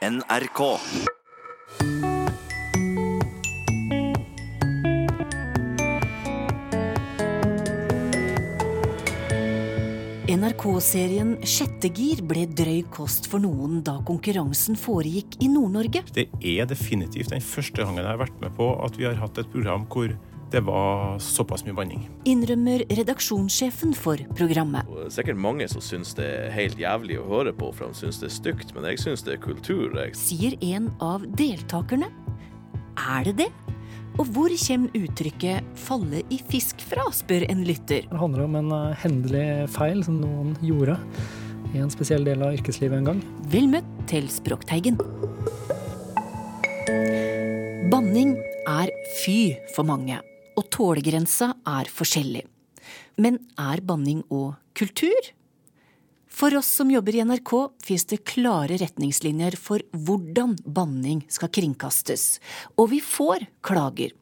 NRK. 0.00 0.60
NRK-serien 10.30 11.34
Sjettegir 11.44 12.22
ble 12.24 12.46
drøy 12.48 12.86
kost 12.88 13.28
for 13.28 13.44
noen 13.44 13.82
da 13.84 13.98
konkurransen 14.08 14.80
foregikk 14.80 15.36
i 15.44 15.50
Nord-Norge. 15.52 16.06
Det 16.16 16.30
er 16.40 16.64
definitivt 16.70 17.34
den 17.34 17.44
første 17.44 17.84
gangen 17.84 18.00
jeg 18.00 18.08
har 18.08 18.24
vært 18.24 18.40
med 18.40 18.56
på 18.56 18.72
at 18.80 18.96
vi 18.96 19.04
har 19.04 19.20
hatt 19.20 19.44
et 19.44 19.52
program 19.52 19.84
hvor 19.92 20.16
det 20.50 20.60
var 20.66 21.18
såpass 21.22 21.62
mye 21.66 21.76
banning. 21.76 22.06
Innrømmer 22.28 22.82
redaksjonssjefen 22.90 23.94
for 23.94 24.20
programmet. 24.38 24.88
Det 24.90 25.06
er 25.06 25.16
sikkert 25.20 25.42
mange 25.42 25.68
som 25.70 25.82
syns 25.84 26.14
det 26.18 26.26
er 26.26 26.54
helt 26.54 26.80
jævlig 26.80 27.20
å 27.20 27.26
høre 27.28 27.54
på, 27.54 27.70
for 27.76 27.90
de 27.90 28.00
syns 28.00 28.18
det 28.22 28.30
er 28.30 28.36
stygt, 28.36 28.74
men 28.74 28.88
jeg 28.90 29.02
syns 29.04 29.22
det 29.26 29.36
er 29.36 29.42
kultur. 29.44 29.94
Jeg. 29.94 30.16
Sier 30.18 30.56
en 30.72 30.90
av 31.04 31.26
deltakerne. 31.38 32.10
Er 33.00 33.28
det 33.30 33.36
det? 33.44 33.50
Og 34.18 34.26
hvor 34.34 34.52
kommer 34.52 34.90
uttrykket 34.98 35.64
'falle 35.78 36.22
i 36.28 36.40
fisk' 36.50 36.82
fra, 36.82 37.06
spør 37.14 37.46
en 37.48 37.64
lytter. 37.64 38.02
Det 38.10 38.18
handler 38.18 38.44
om 38.44 38.56
en 38.56 38.72
eh, 38.72 38.96
hendelig 39.04 39.70
feil 39.70 40.02
som 40.04 40.20
noen 40.20 40.56
gjorde 40.60 40.98
i 41.74 41.78
en 41.78 41.90
spesiell 41.90 42.24
del 42.26 42.42
av 42.42 42.52
yrkeslivet 42.58 42.98
en 42.98 43.04
gang. 43.04 43.22
Vel 43.52 43.68
møtt 43.70 43.86
til 44.10 44.26
Språkteigen. 44.28 44.98
Banning 47.90 48.36
er 48.68 48.90
fy 49.22 49.54
for 49.74 49.86
mange, 49.86 50.20
og 50.60 50.68
tålegrensa 50.72 51.54
er 51.66 51.88
forskjellig. 51.90 52.44
Men 53.20 53.40
er 53.60 53.80
banning 53.84 54.22
òg 54.28 54.56
kultur? 54.76 55.32
For 56.30 56.54
oss 56.56 56.68
som 56.78 56.92
jobber 56.92 57.16
i 57.16 57.24
NRK, 57.26 57.52
fins 57.82 58.06
det 58.12 58.22
klare 58.28 58.78
retningslinjer 58.80 59.56
for 59.60 59.82
hvordan 59.92 60.54
banning 60.64 61.24
skal 61.28 61.50
kringkastes, 61.52 62.38
og 62.78 62.92
vi 62.94 63.00
får 63.04 63.48
klager. 63.66 64.14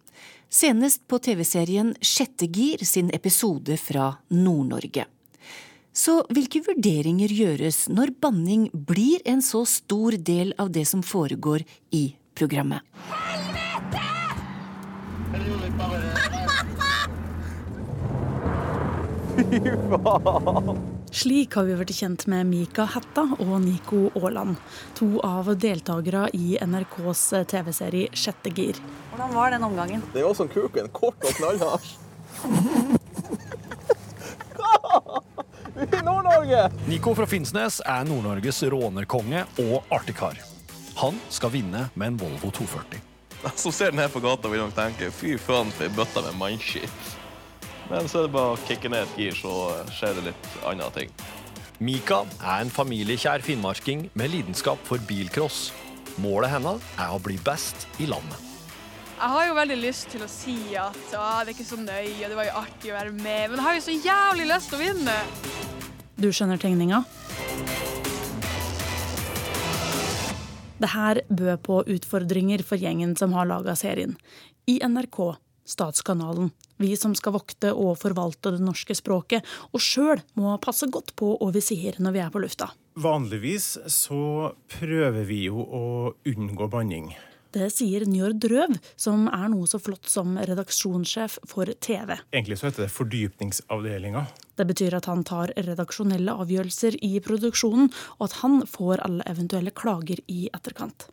Senest 0.48 1.02
på 1.06 1.18
TV-serien 1.20 1.92
Sjettegir 2.00 2.80
sin 2.88 3.12
episode 3.14 3.76
fra 3.76 4.14
Nord-Norge. 4.32 5.04
Så 5.92 6.22
hvilke 6.32 6.62
vurderinger 6.64 7.32
gjøres 7.34 7.84
når 7.92 8.14
banning 8.22 8.68
blir 8.72 9.20
en 9.28 9.42
så 9.44 9.64
stor 9.68 10.16
del 10.16 10.54
av 10.56 10.72
det 10.72 10.86
som 10.88 11.04
foregår 11.04 11.66
i 11.92 12.04
programmet? 12.38 12.80
Slik 21.10 21.54
har 21.54 21.64
vi 21.64 21.74
blitt 21.78 21.94
kjent 21.94 22.26
med 22.26 22.46
Mika 22.46 22.84
Hætta 22.90 23.22
og 23.38 23.60
Nico 23.62 24.08
Aaland, 24.18 24.56
to 24.98 25.20
av 25.24 25.48
deltakere 25.62 26.26
i 26.34 26.58
NRKs 26.58 27.22
TV-serie 27.50 28.10
Sjette 28.12 28.50
gir. 28.50 28.80
Hvordan 29.12 29.34
var 29.36 29.54
den 29.54 29.66
omgangen? 29.66 30.02
Det 30.12 30.24
var 30.26 30.34
som 30.34 30.50
kuken, 30.50 30.88
kort 30.90 31.22
og 31.22 31.36
knallhard. 31.38 31.86
I 35.78 36.02
Nord-Norge! 36.02 36.64
Nico 36.90 37.14
fra 37.14 37.26
Finnsnes 37.30 37.78
er 37.86 38.08
Nord-Norges 38.08 38.64
rånerkonge 38.74 39.44
og 39.62 39.94
artig 39.94 40.16
kar. 40.18 40.34
Han 40.98 41.14
skal 41.30 41.54
vinne 41.54 41.86
med 41.94 42.06
en 42.10 42.18
Volvo 42.18 42.50
240. 42.50 42.98
Som 43.54 43.70
ser 43.70 43.94
den 43.94 44.02
her 44.02 44.10
på 44.10 44.18
gata, 44.24 44.50
vil 44.50 44.64
nok 44.64 44.74
tenke 44.74 45.12
fy 45.14 45.36
faen 45.38 45.70
for 45.70 45.86
ei 45.86 45.94
bøtte 45.94 46.26
med 46.26 46.34
mannskitt. 46.40 47.14
Men 47.88 48.08
så 48.08 48.20
er 48.20 48.26
det 48.26 48.34
bare 48.34 48.52
å 48.52 48.60
kicke 48.68 48.90
ned 48.92 49.06
et 49.06 49.20
gir, 49.20 49.36
så 49.36 49.52
skjer 49.96 50.18
det 50.18 50.26
litt 50.30 50.48
andre 50.68 50.90
ting. 50.92 51.12
Mika 51.80 52.24
er 52.42 52.64
en 52.64 52.72
familiekjær 52.74 53.44
finnmarking 53.46 54.08
med 54.18 54.32
lidenskap 54.34 54.82
for 54.88 55.00
bilcross. 55.08 55.70
Målet 56.18 56.50
hennes 56.56 56.84
er 56.98 57.14
å 57.14 57.20
bli 57.22 57.38
best 57.46 57.86
i 58.02 58.08
landet. 58.10 58.44
Jeg 59.18 59.32
har 59.34 59.46
jo 59.48 59.54
veldig 59.56 59.76
lyst 59.80 60.12
til 60.12 60.22
å 60.22 60.28
si 60.30 60.56
at 60.78 60.98
det 61.10 61.18
er 61.18 61.48
ikke 61.50 61.66
så 61.66 61.78
nøye, 61.80 62.18
og 62.22 62.28
det 62.30 62.36
var 62.38 62.46
jo 62.50 62.58
artig 62.60 62.92
å 62.92 62.98
være 62.98 63.14
med, 63.14 63.48
men 63.50 63.56
jeg 63.56 63.66
har 63.66 63.78
jo 63.78 63.86
så 63.86 63.96
jævlig 63.96 64.46
lyst 64.50 64.70
til 64.70 64.78
å 64.78 64.82
vinne. 64.84 65.16
Du 66.18 66.28
skjønner 66.34 66.60
tegninga? 66.62 67.02
Det 70.78 70.92
her 70.92 71.22
bød 71.26 71.64
på 71.66 71.80
utfordringer 71.96 72.62
for 72.66 72.78
gjengen 72.78 73.16
som 73.18 73.34
har 73.34 73.48
laga 73.50 73.74
serien. 73.78 74.14
I 74.70 74.78
NRK, 74.86 75.38
statskanalen. 75.68 76.50
Vi 76.80 76.94
som 76.96 77.14
skal 77.18 77.36
vokte 77.36 77.74
og 77.74 77.98
forvalte 78.00 78.54
det 78.54 78.64
norske 78.64 78.96
språket, 78.96 79.46
og 79.72 79.82
sjøl 79.82 80.22
må 80.38 80.56
passe 80.62 80.88
godt 80.90 81.14
på 81.18 81.34
å 81.36 81.52
sier 81.62 81.98
når 82.00 82.14
vi 82.14 82.24
er 82.24 82.34
på 82.34 82.42
lufta. 82.42 82.72
Vanligvis 82.98 83.76
så 83.92 84.52
prøver 84.78 85.24
vi 85.28 85.44
jo 85.46 85.62
å 85.62 85.86
unngå 86.26 86.70
banning. 86.72 87.12
Det 87.54 87.70
sier 87.72 88.04
Njord 88.04 88.44
Røv, 88.44 88.74
som 89.00 89.24
er 89.32 89.46
noe 89.48 89.66
så 89.70 89.80
flott 89.80 90.08
som 90.10 90.34
redaksjonssjef 90.36 91.38
for 91.48 91.70
TV. 91.80 92.18
Egentlig 92.28 92.58
så 92.60 92.68
heter 92.68 92.84
det 92.84 92.92
fordypningsavdelinga. 92.92 94.26
Det 94.58 94.66
betyr 94.68 94.98
at 94.98 95.08
han 95.08 95.24
tar 95.24 95.54
redaksjonelle 95.56 96.34
avgjørelser 96.44 96.98
i 97.08 97.14
produksjonen, 97.24 97.88
og 98.18 98.26
at 98.28 98.40
han 98.42 98.60
får 98.68 99.04
alle 99.06 99.24
eventuelle 99.30 99.72
klager 99.72 100.20
i 100.28 100.50
etterkant. 100.52 101.08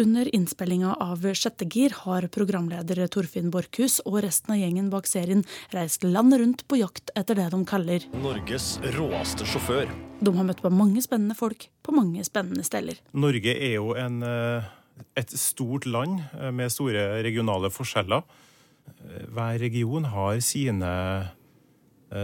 Under 0.00 0.28
innspillinga 0.34 0.94
av 1.02 1.24
Sjette 1.34 1.66
gir 1.68 1.94
har 2.04 2.26
programleder 2.32 3.02
Torfinn 3.12 3.50
Borchhus 3.54 3.98
og 4.04 4.20
resten 4.24 4.54
av 4.54 4.60
gjengen 4.60 4.90
bak 4.92 5.08
serien 5.10 5.44
reist 5.74 6.04
landet 6.06 6.42
rundt 6.42 6.64
på 6.68 6.80
jakt 6.80 7.12
etter 7.16 7.38
det 7.38 7.48
de 7.54 7.60
kaller 7.68 8.06
Norges 8.22 8.76
råeste 8.96 9.46
sjåfør. 9.48 9.90
De 10.20 10.34
har 10.36 10.48
møtt 10.48 10.62
på 10.64 10.72
mange 10.72 11.02
spennende 11.04 11.36
folk 11.38 11.68
på 11.84 11.94
mange 11.96 12.24
spennende 12.26 12.64
steder. 12.66 13.00
Norge 13.12 13.52
er 13.54 13.76
jo 13.76 13.94
en, 13.98 14.22
eh, 14.22 14.68
et 15.16 15.30
stort 15.38 15.86
land 15.86 16.22
eh, 16.38 16.50
med 16.50 16.72
store 16.72 17.22
regionale 17.26 17.70
forskjeller. 17.70 18.22
Eh, 18.86 19.26
Hver 19.28 19.58
region 19.60 20.04
har 20.04 20.40
sine 20.40 20.92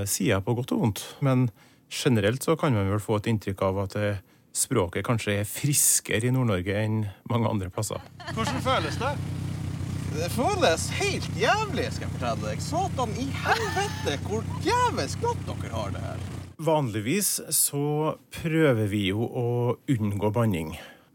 sider 0.06 0.38
på 0.46 0.54
godt 0.54 0.70
og 0.72 0.78
vondt. 0.78 1.00
Men 1.20 1.48
generelt 1.92 2.42
så 2.42 2.56
kan 2.56 2.74
man 2.74 2.88
vel 2.90 3.02
få 3.02 3.18
et 3.20 3.28
inntrykk 3.32 3.62
av 3.66 3.80
at 3.84 3.96
eh, 4.00 4.20
språket 4.56 5.06
kanskje 5.06 5.38
er 5.40 5.48
friskere 5.48 6.28
i 6.28 6.34
Nord-Norge 6.34 6.76
enn 6.84 7.02
mange 7.30 7.50
andre 7.50 7.70
plasser. 7.72 8.02
Hvordan 8.36 8.60
føles 8.64 8.98
det? 9.00 9.14
Det 10.12 10.28
føles 10.34 10.90
helt 10.98 11.28
jævlig, 11.40 11.86
skal 11.94 12.04
jeg 12.04 12.14
fortelle 12.18 12.50
deg. 12.50 12.60
Satan 12.60 13.14
i 13.16 13.26
helvete, 13.46 14.18
hvor 14.26 14.44
djevelsk 14.60 15.22
godt 15.24 15.46
dere 15.48 15.72
har 15.72 15.94
det 15.94 16.02
her. 16.04 16.26
Vanligvis 16.62 17.30
så 17.56 17.84
prøver 18.36 18.90
vi 18.92 19.06
jo 19.08 19.24
å 19.24 19.46
unngå 19.90 20.30
banning. 20.36 20.74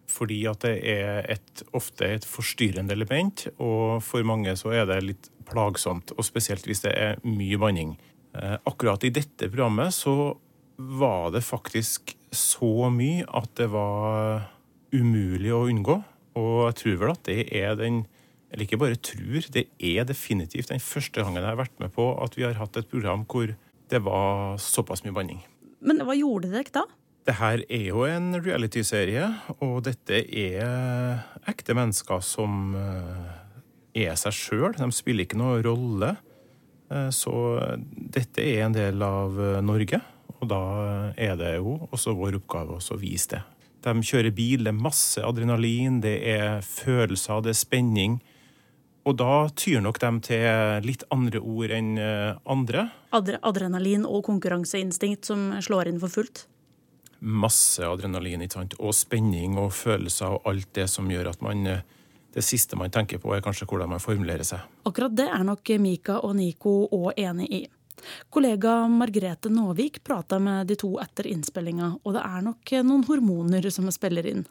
Fordi 0.09 0.39
at 0.49 0.65
det 0.65 0.73
er 0.89 1.29
et, 1.29 1.61
ofte 1.77 2.09
et 2.17 2.25
forstyrrende 2.25 2.95
element, 2.97 3.45
og 3.61 4.01
for 4.01 4.25
mange 4.25 4.55
så 4.57 4.73
er 4.73 4.89
det 4.89 4.97
litt 5.05 5.29
plagsomt. 5.47 6.15
Og 6.17 6.25
spesielt 6.25 6.65
hvis 6.65 6.81
det 6.87 6.95
er 6.97 7.21
mye 7.27 7.61
banning. 7.61 7.93
Eh, 8.33 8.57
Akkurat 8.65 9.05
i 9.05 9.13
dette 9.13 9.51
programmet 9.51 9.93
så 9.93 10.33
var 10.77 11.29
det 11.37 11.45
faktisk 11.45 12.16
så 12.35 12.89
mye 12.93 13.25
at 13.37 13.49
det 13.59 13.69
var 13.71 14.47
umulig 14.95 15.51
å 15.55 15.65
unngå. 15.69 15.97
Og 16.37 16.53
jeg 16.67 16.77
tror 16.81 16.97
vel 17.01 17.13
at 17.15 17.23
det 17.25 17.39
er 17.55 17.75
den 17.79 18.03
Eller 18.47 18.63
ikke 18.63 18.77
bare 18.79 18.95
tror, 18.95 19.43
det 19.51 19.65
er 19.83 20.05
definitivt 20.07 20.69
den 20.71 20.79
første 20.79 21.19
gangen 21.19 21.41
jeg 21.41 21.49
har 21.49 21.57
vært 21.59 21.81
med 21.83 21.91
på 21.91 22.05
at 22.23 22.37
vi 22.37 22.45
har 22.45 22.53
hatt 22.55 22.77
et 22.79 22.87
program 22.87 23.25
hvor 23.27 23.49
det 23.91 23.99
var 24.05 24.55
såpass 24.55 25.03
mye 25.03 25.11
banning. 25.15 25.41
Men 25.83 25.99
hva 26.07 26.15
gjorde 26.15 26.53
dere 26.53 26.71
da? 26.71 26.85
Det 27.27 27.35
her 27.41 27.65
er 27.67 27.89
jo 27.89 28.05
en 28.07 28.37
reality-serie, 28.39 29.25
og 29.59 29.81
dette 29.83 30.21
er 30.23 31.19
ekte 31.51 31.75
mennesker 31.75 32.23
som 32.23 32.71
eh, 32.79 34.07
er 34.07 34.15
seg 34.15 34.31
sjøl. 34.37 34.77
De 34.79 34.87
spiller 34.95 35.27
ikke 35.27 35.39
noe 35.41 35.59
rolle. 35.65 36.13
Eh, 36.87 37.09
Så 37.11 37.33
dette 37.91 38.47
er 38.47 38.63
en 38.69 38.77
del 38.79 39.03
av 39.03 39.35
eh, 39.43 39.59
Norge, 39.59 39.99
og 40.41 40.49
da 40.51 40.61
er 41.17 41.37
det 41.39 41.55
jo 41.57 41.77
også 41.91 42.15
vår 42.17 42.39
oppgave 42.41 42.79
å 42.79 42.99
vise 43.01 43.35
det. 43.35 43.43
De 43.85 43.93
kjører 44.03 44.33
bil, 44.35 44.65
det 44.65 44.73
er 44.73 44.81
masse 44.87 45.21
adrenalin, 45.23 46.01
det 46.03 46.17
er 46.27 46.65
følelser, 46.65 47.43
det 47.45 47.53
er 47.53 47.59
spenning. 47.61 48.19
Og 49.07 49.15
da 49.21 49.47
tyr 49.55 49.79
nok 49.85 50.01
de 50.03 50.11
til 50.27 50.83
litt 50.83 51.05
andre 51.13 51.39
ord 51.39 51.71
enn 51.71 51.93
eh, 52.01 52.35
andre. 52.49 52.89
Adrenalin 53.15 54.03
og 54.05 54.25
konkurranseinstinkt 54.27 55.29
som 55.29 55.53
slår 55.63 55.93
inn 55.93 56.01
for 56.01 56.11
fullt? 56.11 56.47
masse 57.19 57.85
adrenalin 57.85 58.43
ikke 58.45 58.59
sant? 58.59 58.75
og 58.79 58.95
spenning 58.95 59.57
og 59.59 59.71
følelser 59.75 60.37
og 60.37 60.49
alt 60.51 60.69
det 60.77 60.87
som 60.91 61.09
gjør 61.09 61.31
at 61.33 61.45
man 61.45 61.67
eh, 61.67 61.85
Det 62.37 62.43
siste 62.43 62.75
man 62.77 62.91
tenker 62.93 63.17
på, 63.17 63.31
er 63.33 63.41
kanskje 63.41 63.65
hvordan 63.65 63.89
man 63.89 64.01
formulerer 64.03 64.45
seg. 64.45 64.59
Akkurat 64.85 65.15
det 65.15 65.25
er 65.25 65.43
nok 65.47 65.69
Mika 65.81 66.19
og 66.21 66.35
Nico 66.35 66.85
òg 66.93 67.17
enig 67.17 67.47
i. 67.49 67.61
Kollega 68.29 68.87
Margrethe 68.87 69.49
Nåvik 69.49 70.03
prata 70.03 70.39
med 70.39 70.67
de 70.67 70.77
to 70.79 70.93
etter 71.01 71.27
innspillinga, 71.27 71.93
og 72.03 72.17
det 72.17 72.23
er 72.23 72.45
nok 72.45 72.73
noen 72.85 73.05
hormoner 73.07 73.69
som 73.73 73.89
spiller 73.93 74.27
inn. 74.29 74.45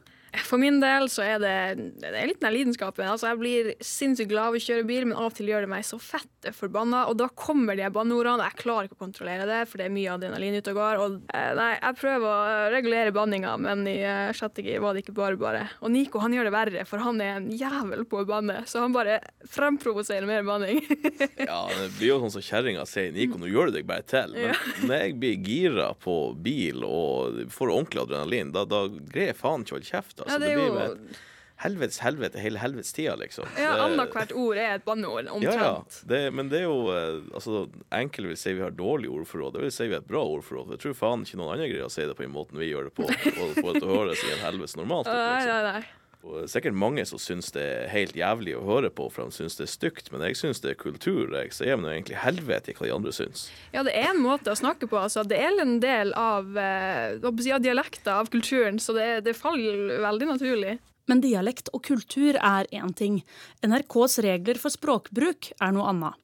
For 0.46 0.61
min 0.61 0.81
del 0.82 1.08
så 1.11 1.25
er 1.25 1.40
det, 1.40 1.55
det 2.02 2.11
er 2.11 2.28
litt 2.28 2.43
den 2.43 2.55
lidenskapen. 2.55 3.06
Altså, 3.08 3.31
jeg 3.31 3.40
blir 3.40 3.70
sinnssykt 3.84 4.31
glad 4.31 4.50
av 4.50 4.58
å 4.58 4.62
kjøre 4.62 4.87
bil, 4.88 5.06
men 5.08 5.17
av 5.17 5.31
og 5.31 5.37
til 5.37 5.50
gjør 5.50 5.64
det 5.64 5.70
meg 5.73 5.87
så 5.87 5.99
fett 6.02 6.49
forbanna. 6.56 7.05
Og 7.11 7.17
da 7.20 7.28
kommer 7.32 7.78
de 7.78 7.87
banneordene. 7.93 8.46
Jeg 8.50 8.61
klarer 8.61 8.88
ikke 8.88 8.99
å 8.99 9.05
kontrollere 9.06 9.46
det, 9.49 9.62
for 9.70 9.81
det 9.81 9.88
er 9.88 9.94
mye 9.94 10.12
adrenalin 10.17 10.58
ute 10.58 10.75
og 10.75 10.81
går. 10.81 11.02
Og, 11.02 11.17
eh, 11.34 11.52
nei, 11.56 11.70
jeg 11.78 11.99
prøver 12.00 12.26
å 12.26 12.70
regulere 12.75 13.14
banninga, 13.17 13.55
men 13.62 13.87
i 13.90 13.96
uh, 14.05 14.34
sjette 14.37 14.64
gir 14.67 14.82
var 14.84 14.96
det 14.96 15.05
ikke 15.05 15.17
bare 15.17 15.40
bare. 15.40 15.64
Og 15.81 15.93
Nico 15.94 16.23
han 16.23 16.34
gjør 16.37 16.50
det 16.50 16.55
verre, 16.55 16.87
for 16.88 17.02
han 17.02 17.20
er 17.25 17.38
en 17.38 17.49
jævel 17.55 18.05
på 18.08 18.23
å 18.23 18.28
banne, 18.28 18.61
så 18.69 18.84
han 18.84 18.94
bare 18.96 19.20
fremprovoserer 19.52 20.28
mer 20.28 20.44
banning. 20.46 20.82
ja, 21.49 21.61
det 21.70 21.90
blir 21.96 22.12
jo 22.12 22.20
sånn 22.25 22.37
som 22.38 22.44
kjerringa 22.44 22.87
sier, 22.88 23.14
Nico, 23.14 23.40
nå 23.40 23.50
gjør 23.50 23.70
du 23.70 23.78
deg 23.78 23.88
bare 23.88 24.06
til. 24.06 24.37
Men 24.37 24.52
ja. 24.52 24.58
når 24.84 25.05
jeg 25.05 25.17
blir 25.23 25.50
gira 25.50 25.90
på 26.02 26.17
bil 26.43 26.84
og 26.87 27.43
får 27.52 27.73
ordentlig 27.73 28.05
adrenalin, 28.05 28.52
da, 28.55 28.67
da 28.69 28.84
greier 28.90 29.32
jeg 29.32 29.40
faen 29.40 29.64
ikke 29.64 29.76
å 29.76 29.78
holde 29.78 29.90
kjeft. 29.90 30.15
Altså, 30.22 30.34
ja, 30.34 30.38
det, 30.38 30.46
det 30.46 30.54
blir 30.56 30.70
jo... 30.72 31.16
helvetes 31.64 31.98
helvete 32.04 32.40
hele 32.40 32.60
helvetes 32.60 32.92
tida, 32.92 33.14
liksom. 33.20 33.48
Ja, 33.60 33.74
annethvert 33.86 34.32
ord 34.36 34.60
er 34.60 34.74
et 34.76 34.84
banneord, 34.84 35.28
omtrent. 35.32 36.00
Ja, 36.08 36.20
ja. 36.20 36.30
Men 36.36 36.50
det 36.52 36.62
er 36.62 36.66
jo 36.66 36.78
eh, 36.92 37.20
altså, 37.34 37.66
Enkelte 37.96 38.32
vil 38.32 38.40
si 38.40 38.56
vi 38.58 38.64
har 38.64 38.74
dårlig 38.76 39.12
ordforråd, 39.12 39.56
det 39.56 39.66
vil 39.66 39.76
si 39.76 39.88
vi 39.88 39.96
har 39.96 40.04
et 40.04 40.10
bra 40.10 40.24
ordforråd. 40.36 40.74
Jeg 40.76 40.84
tror 40.84 40.98
faen 40.98 41.24
ikke 41.24 41.40
noen 41.40 41.54
andre 41.56 41.70
greier 41.72 41.88
å 41.88 41.92
si 41.92 42.04
det 42.04 42.16
på 42.18 42.26
den 42.26 42.34
måten 42.36 42.60
vi 42.60 42.72
gjør 42.72 42.90
det 42.90 42.96
på, 42.98 43.08
og 43.08 43.60
få 43.60 43.68
det 43.72 43.80
til 43.80 43.88
å 43.88 43.94
høres 44.00 44.24
i 44.24 44.34
en 44.34 44.44
helvetes 44.44 44.76
normalt 44.80 45.08
ut. 45.08 45.14
Liksom. 45.14 45.32
Nei, 45.32 45.46
nei, 45.52 45.62
nei. 45.72 46.05
Sikkert 46.50 46.76
mange 46.78 47.05
som 47.08 47.20
syns 47.23 47.52
det 47.55 47.62
er 47.62 47.90
helt 47.93 48.17
jævlig 48.19 48.56
å 48.58 48.64
høre 48.67 48.90
på, 48.94 49.08
for 49.12 49.26
de 49.26 49.37
syns 49.37 49.58
det 49.58 49.67
er 49.67 49.73
stygt, 49.73 50.11
men 50.12 50.25
jeg 50.26 50.38
syns 50.40 50.62
det 50.64 50.73
er 50.73 50.81
kultur. 50.81 51.31
Jeg, 51.34 51.52
så 51.55 51.69
gir 51.69 51.78
meg 51.81 51.94
egentlig 51.94 52.19
helvete 52.23 52.73
i 52.73 52.76
hva 52.76 52.88
de 52.88 52.94
andre 52.96 53.14
syns. 53.14 53.46
Ja, 53.75 53.84
det 53.87 53.94
er 53.96 54.11
en 54.11 54.23
måte 54.25 54.52
å 54.52 54.58
snakke 54.58 54.88
på. 54.90 54.99
Altså. 55.00 55.25
Det 55.28 55.38
er 55.38 55.56
en 55.62 55.78
del 55.82 56.12
av, 56.19 56.50
eh, 56.58 57.17
av 57.23 57.64
dialekter, 57.64 58.12
av 58.17 58.31
kulturen, 58.32 58.81
så 58.82 58.96
det, 58.96 59.08
det 59.28 59.37
faller 59.38 59.99
veldig 60.05 60.31
naturlig. 60.34 60.76
Men 61.06 61.23
dialekt 61.23 61.70
og 61.75 61.84
kultur 61.87 62.38
er 62.40 62.67
én 62.75 62.94
ting. 62.96 63.20
NRKs 63.62 64.19
regler 64.26 64.58
for 64.58 64.75
språkbruk 64.75 65.52
er 65.62 65.76
noe 65.76 65.90
annet. 65.93 66.23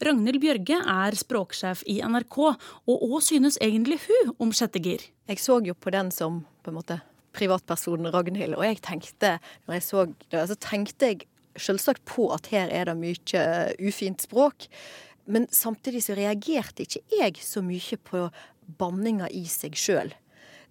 Ragnhild 0.00 0.40
Bjørge 0.40 0.78
er 0.78 1.16
språksjef 1.18 1.82
i 1.90 1.98
NRK, 2.06 2.38
og 2.86 3.04
hva 3.10 3.20
synes 3.24 3.58
egentlig 3.60 3.98
hun 4.06 4.32
om 4.38 4.54
sjette 4.54 4.80
gir? 4.82 5.02
Jeg 5.26 5.42
så 5.42 5.58
jo 5.66 5.74
på 5.74 5.92
den 5.92 6.12
som 6.14 6.44
på 6.62 6.72
en 6.72 6.78
måte 6.78 7.00
privatpersonen 7.36 8.12
Ragnhild. 8.14 8.56
Og 8.58 8.66
jeg 8.66 8.82
tenkte, 8.84 9.36
når 9.66 9.78
jeg 9.78 9.86
så 9.86 10.06
det, 10.32 10.44
så 10.50 10.58
tenkte 10.60 11.12
jeg 11.12 11.26
selvsagt 11.56 12.04
på 12.08 12.28
at 12.34 12.50
her 12.52 12.72
er 12.72 12.88
det 12.88 12.96
mye 13.00 13.46
ufint 13.80 14.24
språk. 14.24 14.68
Men 15.26 15.48
samtidig 15.50 16.04
så 16.06 16.16
reagerte 16.18 16.86
ikke 16.86 17.02
jeg 17.18 17.40
så 17.42 17.62
mye 17.64 17.98
på 18.06 18.28
banninga 18.78 19.28
i 19.34 19.44
seg 19.50 19.76
sjøl. 19.78 20.12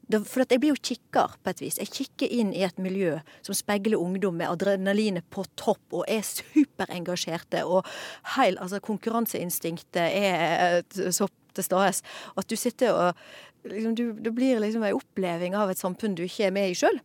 For 0.06 0.44
jeg 0.46 0.62
blir 0.62 0.76
jo 0.76 0.82
kikker, 0.86 1.34
på 1.42 1.50
et 1.50 1.62
vis. 1.64 1.80
Jeg 1.82 1.90
kikker 1.90 2.30
inn 2.30 2.52
i 2.54 2.62
et 2.68 2.78
miljø 2.82 3.16
som 3.46 3.58
speiler 3.58 3.98
ungdom 3.98 4.38
med 4.38 4.52
adrenalinet 4.52 5.26
på 5.34 5.48
topp 5.58 5.98
og 5.98 6.06
er 6.12 6.22
superengasjerte. 6.28 7.64
Og 7.66 7.88
heil, 8.36 8.60
altså 8.62 8.80
konkurranseinstinktet 8.86 10.06
er 10.06 10.84
så 11.10 11.30
til 11.56 11.66
stades. 11.66 12.04
At 12.38 12.50
du 12.52 12.56
sitter 12.60 12.94
og 12.94 13.26
liksom, 13.72 13.96
du, 13.96 14.14
Det 14.14 14.32
blir 14.32 14.60
liksom 14.60 14.84
en 14.84 14.98
oppleving 14.98 15.56
av 15.58 15.72
et 15.72 15.82
samfunn 15.82 16.16
du 16.18 16.26
ikke 16.26 16.50
er 16.50 16.56
med 16.56 16.72
i 16.72 16.78
sjøl. 16.78 17.00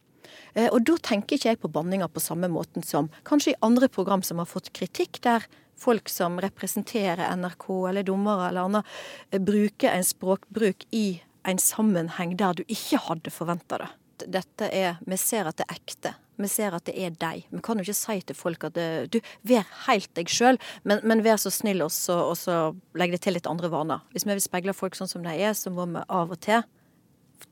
Eh, 0.55 0.69
og 0.69 0.83
da 0.87 0.97
tenker 1.03 1.37
ikke 1.37 1.53
jeg 1.53 1.61
på 1.63 1.73
banninga 1.73 2.09
på 2.11 2.23
samme 2.23 2.51
måten 2.53 2.85
som 2.87 3.11
kanskje 3.29 3.55
i 3.55 3.61
andre 3.67 3.89
program 3.93 4.23
som 4.27 4.43
har 4.43 4.51
fått 4.51 4.73
kritikk, 4.77 5.21
der 5.25 5.47
folk 5.81 6.11
som 6.13 6.39
representerer 6.43 7.31
NRK 7.41 7.67
eller 7.89 8.07
dommere 8.07 8.51
eller 8.51 8.69
annet, 8.69 8.97
eh, 9.31 9.41
bruker 9.41 9.95
en 9.95 10.05
språkbruk 10.05 10.87
i 10.91 11.23
en 11.49 11.59
sammenheng 11.59 12.37
der 12.37 12.59
du 12.59 12.65
ikke 12.69 13.01
hadde 13.09 13.33
forventa 13.33 13.81
det. 13.81 13.91
Dette 14.29 14.69
er 14.69 14.99
Vi 15.07 15.17
ser 15.17 15.49
at 15.49 15.57
det 15.57 15.65
er 15.69 15.79
ekte. 15.81 16.15
Vi 16.41 16.51
ser 16.51 16.77
at 16.77 16.87
det 16.89 16.97
er 16.97 17.15
deg. 17.21 17.45
Vi 17.51 17.63
kan 17.65 17.79
jo 17.81 17.85
ikke 17.85 17.97
si 17.99 18.19
til 18.27 18.39
folk 18.39 18.65
at 18.69 18.77
det, 18.77 18.89
du, 19.13 19.21
vær 19.47 19.67
helt 19.87 20.11
deg 20.17 20.31
sjøl, 20.33 20.61
men, 20.89 21.03
men, 21.05 21.25
vær 21.27 21.41
så 21.41 21.53
snill 21.53 21.85
og 21.85 21.93
så, 21.95 22.17
og 22.31 22.37
så 22.41 22.59
legg 22.99 23.15
det 23.15 23.23
til 23.27 23.37
litt 23.37 23.49
andre 23.51 23.71
vaner. 23.73 24.05
Hvis 24.15 24.27
vi 24.27 24.35
vil 24.35 24.45
speile 24.45 24.77
folk 24.77 24.99
sånn 24.99 25.11
som 25.11 25.27
de 25.27 25.35
er, 25.37 25.53
så 25.57 25.73
må 25.75 25.89
vi 25.91 26.05
av 26.07 26.33
og 26.33 26.41
til 26.45 26.65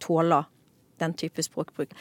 tåle 0.03 0.43
den 0.99 1.15
type 1.15 1.43
språkbruk. 1.45 1.93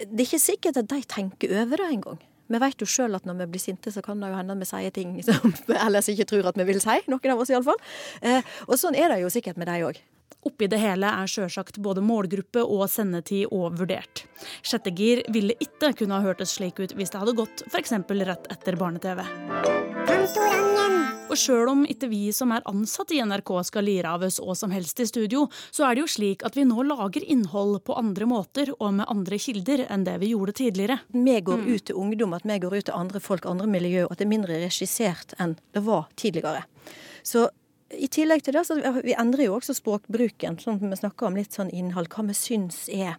Det 0.00 0.08
er 0.08 0.26
ikke 0.26 0.40
sikkert 0.40 0.80
at 0.80 0.90
de 0.90 1.02
tenker 1.08 1.52
over 1.62 1.82
det 1.82 1.92
engang. 1.98 2.20
Vi 2.48 2.60
vet 2.62 2.80
jo 2.80 2.88
sjøl 2.88 3.16
at 3.18 3.26
når 3.28 3.42
vi 3.42 3.46
blir 3.52 3.60
sinte, 3.60 3.92
så 3.92 4.00
kan 4.04 4.22
det 4.22 4.30
jo 4.30 4.38
hende 4.38 4.54
at 4.56 4.62
vi 4.62 4.68
sier 4.70 4.94
ting 4.94 5.16
som 5.26 5.52
vi 5.68 5.76
ellers 5.76 6.08
ikke 6.08 6.28
tror 6.30 6.48
at 6.48 6.56
vi 6.56 6.64
vil 6.70 6.80
si. 6.80 6.96
Noen 7.12 7.34
av 7.34 7.42
oss 7.42 7.52
iallfall. 7.52 7.80
Eh, 8.24 8.54
og 8.66 8.78
sånn 8.80 8.96
er 8.96 9.12
det 9.12 9.20
jo 9.20 9.32
sikkert 9.32 9.60
med 9.60 9.68
deg 9.68 9.84
òg. 9.90 10.00
Oppi 10.46 10.68
det 10.70 10.78
hele 10.78 11.10
er 11.10 11.30
sjølsagt 11.30 11.80
både 11.82 12.02
målgruppe 12.04 12.62
og 12.62 12.86
sendetid 12.90 13.50
og 13.50 13.78
vurdert. 13.80 14.24
Sjettegir 14.62 15.24
ville 15.34 15.56
ikke 15.60 15.92
kunne 15.98 16.18
ha 16.18 16.24
hørtes 16.24 16.54
slik 16.56 16.78
ut 16.78 16.94
hvis 16.94 17.10
det 17.12 17.20
hadde 17.20 17.36
gått 17.38 17.64
f.eks. 17.66 17.96
rett 18.22 18.46
etter 18.54 18.78
barne-TV. 18.78 19.24
Og 21.28 21.36
sjøl 21.36 21.68
om 21.68 21.82
ikke 21.84 22.08
vi 22.08 22.30
som 22.32 22.54
er 22.56 22.64
ansatte 22.70 23.16
i 23.16 23.20
NRK 23.20 23.50
skal 23.68 23.84
lire 23.84 24.14
av 24.14 24.24
oss 24.24 24.38
hva 24.40 24.54
som 24.56 24.72
helst 24.72 25.02
i 25.02 25.08
studio, 25.10 25.44
så 25.74 25.84
er 25.84 25.96
det 25.96 26.06
jo 26.06 26.10
slik 26.14 26.44
at 26.46 26.56
vi 26.56 26.64
nå 26.68 26.86
lager 26.88 27.24
innhold 27.24 27.82
på 27.84 27.98
andre 28.00 28.28
måter 28.30 28.72
og 28.78 28.94
med 29.00 29.10
andre 29.10 29.40
kilder 29.42 29.84
enn 29.90 30.06
det 30.08 30.16
vi 30.22 30.32
gjorde 30.32 30.56
tidligere. 30.62 31.00
Vi 31.12 31.36
går 31.44 31.64
mm. 31.64 31.68
ut 31.68 31.86
til 31.90 32.00
ungdom, 32.00 32.36
at 32.38 32.48
vi 32.48 32.58
går 32.64 32.78
ut 32.78 32.88
til 32.88 32.96
andre 32.96 33.20
folk, 33.20 33.48
andre 33.50 33.68
miljø, 33.68 34.06
og 34.06 34.14
at 34.14 34.22
det 34.22 34.28
er 34.28 34.34
mindre 34.36 34.60
regissert 34.64 35.36
enn 35.42 35.58
det 35.76 35.84
var 35.84 36.08
tidligere. 36.16 36.64
Så 37.26 37.50
i 37.90 38.08
tillegg 38.12 38.44
til 38.44 38.56
det, 38.56 38.64
så 38.68 38.76
vi 39.00 39.16
endrer 39.16 39.48
jo 39.48 39.56
også 39.56 39.76
språkbruken. 39.78 40.58
sånn 40.60 40.76
at 40.76 40.90
Vi 40.90 41.00
snakker 41.00 41.26
om 41.26 41.36
litt 41.36 41.56
sånn 41.56 41.70
innhold. 41.70 42.10
Hva 42.12 42.26
vi 42.28 42.36
syns 42.36 42.88
er 42.88 43.16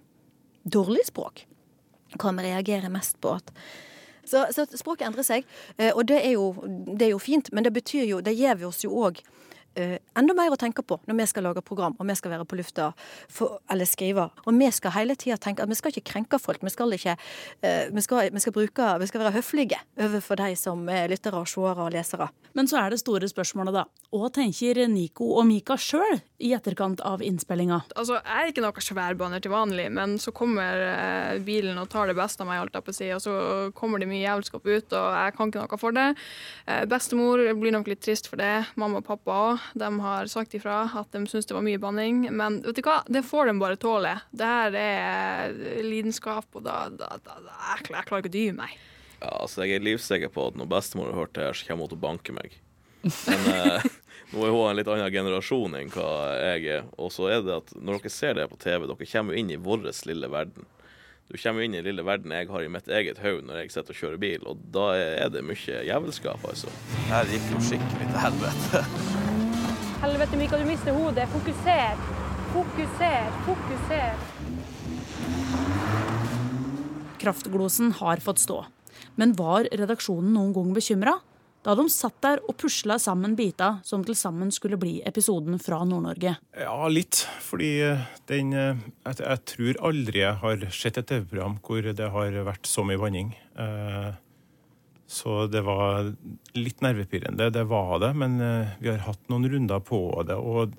dårlig 0.64 1.08
språk. 1.10 1.46
Hva 2.18 2.34
vi 2.38 2.46
reagerer 2.50 2.90
mest 2.90 3.20
på. 3.22 3.38
Så, 4.26 4.46
så 4.54 4.66
språket 4.78 5.08
endrer 5.08 5.26
seg, 5.26 5.46
eh, 5.78 5.90
og 5.96 6.06
det 6.06 6.20
er, 6.22 6.36
jo, 6.38 6.54
det 6.86 7.08
er 7.08 7.14
jo 7.16 7.22
fint. 7.22 7.50
Men 7.52 7.66
det 7.66 7.74
betyr 7.74 8.06
jo, 8.06 8.22
det 8.22 8.36
gir 8.38 8.60
vi 8.60 8.68
oss 8.68 8.84
jo 8.86 8.94
òg 8.94 9.24
enda 9.78 10.36
mer 10.38 10.54
å 10.54 10.60
tenke 10.60 10.84
på 10.86 11.00
når 11.08 11.20
vi 11.20 11.28
skal 11.30 11.46
lage 11.48 11.64
program 11.66 11.96
og 12.00 12.08
vi 12.10 12.16
skal 12.18 12.34
være 12.34 12.48
på 12.50 12.60
lufta 12.60 12.90
for, 13.32 13.60
eller 13.72 13.88
skrive. 13.90 14.30
Og 14.46 14.58
vi 14.58 14.70
skal 14.76 14.96
hele 14.96 15.16
tida 15.20 15.38
tenke 15.42 15.64
at 15.64 15.72
vi 15.72 15.78
skal 15.78 15.94
ikke 15.94 16.08
krenke 16.12 16.40
folk. 16.42 16.64
Vi 16.66 16.74
skal, 16.74 16.96
ikke, 16.96 17.16
uh, 17.64 17.86
vi 17.94 18.06
skal, 18.06 18.32
vi 18.34 18.44
skal, 18.44 18.56
bruke, 18.56 18.90
vi 19.02 19.10
skal 19.12 19.24
være 19.24 19.36
høflige 19.38 19.80
overfor 20.00 20.42
de 20.42 20.56
som 20.60 20.88
er 20.94 21.12
lyttere, 21.12 21.44
seere 21.50 21.86
og 21.86 21.94
lesere. 21.96 22.30
Men 22.58 22.70
så 22.70 22.82
er 22.82 22.94
det 22.94 23.02
store 23.04 23.30
spørsmålet, 23.30 23.82
da. 23.82 23.86
Hva 24.16 24.32
tenker 24.34 24.84
Nico 24.90 25.34
og 25.38 25.48
Mika 25.50 25.78
sjøl 25.80 26.20
i 26.40 26.54
etterkant 26.56 27.02
av 27.06 27.24
innspillinga? 27.26 27.82
Altså, 27.96 28.20
jeg 28.20 28.44
er 28.44 28.52
ikke 28.52 28.64
noen 28.64 28.86
sværbaner 28.86 29.44
til 29.44 29.54
vanlig, 29.54 29.88
men 29.94 30.18
så 30.22 30.34
kommer 30.36 30.84
eh, 30.86 31.40
bilen 31.46 31.80
og 31.82 31.90
tar 31.92 32.10
det 32.10 32.18
beste 32.18 32.44
av 32.44 32.50
meg, 32.50 32.62
holdt 32.64 32.80
jeg 32.80 32.88
på 32.88 32.94
å 32.94 32.98
si, 33.00 33.10
og 33.16 33.24
så 33.24 33.36
kommer 33.78 34.02
det 34.02 34.10
mye 34.10 34.24
jævelskap 34.24 34.66
ut, 34.66 34.96
og 34.96 35.08
jeg 35.20 35.36
kan 35.38 35.52
ikke 35.52 35.64
noe 35.66 35.80
for 35.82 35.96
det. 35.96 36.08
bestemor 36.90 37.44
blir 37.60 37.76
nok 37.76 37.90
litt 37.92 38.04
trist 38.06 38.30
for 38.32 38.40
det. 38.40 38.70
Mamma 38.80 39.02
og 39.02 39.08
pappa 39.08 39.40
òg. 39.50 39.68
De 39.80 39.90
har 40.04 40.30
sagt 40.32 40.56
ifra 40.58 40.82
at 41.00 41.12
de 41.16 41.24
syns 41.30 41.50
det 41.50 41.58
var 41.58 41.66
mye 41.66 41.82
banning. 41.82 42.26
Men 42.32 42.62
vet 42.66 42.80
du 42.80 42.84
hva, 42.86 43.02
det 43.08 43.26
får 43.28 43.50
de 43.50 43.58
bare 43.62 43.80
tåle. 43.80 44.16
Det 44.32 44.48
her 44.48 44.78
er 44.80 45.58
lidenskap, 45.86 46.48
og 46.56 46.66
da, 46.66 46.86
da, 46.90 47.12
da, 47.26 47.40
da 47.44 47.58
jeg, 47.74 47.90
jeg, 47.90 48.08
klarer 48.08 48.24
ikke 48.24 48.32
å 48.32 48.38
dy 48.38 48.46
meg. 48.56 48.78
Ja, 49.20 49.32
altså 49.42 49.66
Jeg 49.68 49.80
er 49.80 49.88
livsikker 49.88 50.32
på 50.32 50.50
at 50.50 50.60
når 50.60 50.70
bestemor 50.72 51.12
har 51.12 51.26
hørt 51.26 51.36
det 51.36 51.48
her, 51.50 51.58
så 51.58 51.68
kommer 51.68 51.88
hun 51.88 51.94
til 51.94 52.00
å 52.00 52.06
banke 52.08 52.36
meg. 52.36 52.56
Men 53.28 53.50
eh, 53.54 53.90
nå 54.30 54.44
er 54.46 54.52
hun 54.54 54.68
en 54.70 54.78
litt 54.78 54.90
annen 54.92 55.14
generasjon 55.14 55.78
enn 55.80 55.94
hva 55.94 56.10
jeg 56.38 56.68
er. 56.80 56.84
Og 57.02 57.10
så 57.14 57.32
er 57.34 57.46
det 57.46 57.56
at 57.56 57.72
når 57.78 58.04
dere 58.04 58.12
ser 58.14 58.36
det 58.38 58.50
på 58.52 58.60
TV, 58.62 58.86
dere 58.86 59.10
kommer 59.14 59.34
jo 59.34 59.42
inn 59.42 59.54
i 59.54 59.58
vår 59.58 59.88
lille 60.10 60.30
verden. 60.30 60.68
Du 61.30 61.38
kommer 61.38 61.62
inn 61.62 61.76
i 61.76 61.78
den 61.78 61.86
lille 61.86 62.06
verden 62.06 62.34
jeg 62.34 62.50
har 62.50 62.64
i 62.66 62.70
mitt 62.74 62.88
eget 62.90 63.20
hode 63.22 63.46
når 63.46 63.60
jeg 63.62 63.74
sitter 63.74 63.94
og 63.94 64.00
kjører 64.00 64.22
bil, 64.22 64.46
og 64.50 64.62
da 64.74 64.86
er 64.98 65.30
det 65.34 65.44
mye 65.46 65.84
jævelskap, 65.86 66.42
altså. 66.50 66.74
Her 67.10 67.30
gikk 67.30 67.52
jo 67.54 67.62
skikkelig 67.68 68.08
til 68.10 68.22
helvete. 68.24 68.82
Helvete, 70.04 70.38
Mika, 70.40 70.58
du 70.58 70.66
mister 70.66 70.96
hodet. 70.96 71.28
Fokuser. 71.34 72.02
Fokuser. 72.54 73.26
Fokuser. 73.46 74.14
Kraftglosen 77.20 77.92
har 78.00 78.22
fått 78.24 78.40
stå. 78.46 78.62
Men 79.20 79.36
var 79.36 79.68
redaksjonen 79.70 80.32
noen 80.38 80.54
gang 80.56 80.72
bekymra? 80.78 81.18
Da 81.66 81.76
de 81.76 81.84
satt 81.92 82.16
der 82.24 82.40
og 82.48 82.56
pusla 82.62 82.96
sammen 83.02 83.36
biter 83.36 83.82
som 83.88 84.06
til 84.08 84.16
sammen 84.16 84.52
skulle 84.56 84.80
bli 84.80 85.00
episoden 85.08 85.60
fra 85.60 85.82
Nord-Norge. 85.84 86.38
Ja, 86.56 86.78
litt. 86.88 87.26
Fordi 87.44 87.74
den 88.32 88.56
jeg, 88.56 88.78
jeg, 89.20 89.44
tror 89.54 89.82
aldri 89.92 90.24
jeg 90.24 90.40
har 90.44 90.66
sett 90.72 91.02
et 91.02 91.12
TV-program 91.12 91.60
hvor 91.66 91.84
det 91.84 92.10
har 92.16 92.40
vært 92.48 92.70
så 92.70 92.88
mye 92.88 93.02
vanning. 93.02 93.36
Eh, 93.60 94.12
så 95.10 95.48
det 95.50 95.64
var 95.66 96.12
litt 96.54 96.84
nervepirrende, 96.86 97.50
det 97.50 97.64
var 97.66 97.96
det. 98.04 98.12
Men 98.22 98.38
eh, 98.46 98.76
vi 98.78 98.92
har 98.92 99.08
hatt 99.08 99.24
noen 99.32 99.48
runder 99.50 99.82
på 99.82 100.04
det. 100.30 100.38
Og 100.38 100.76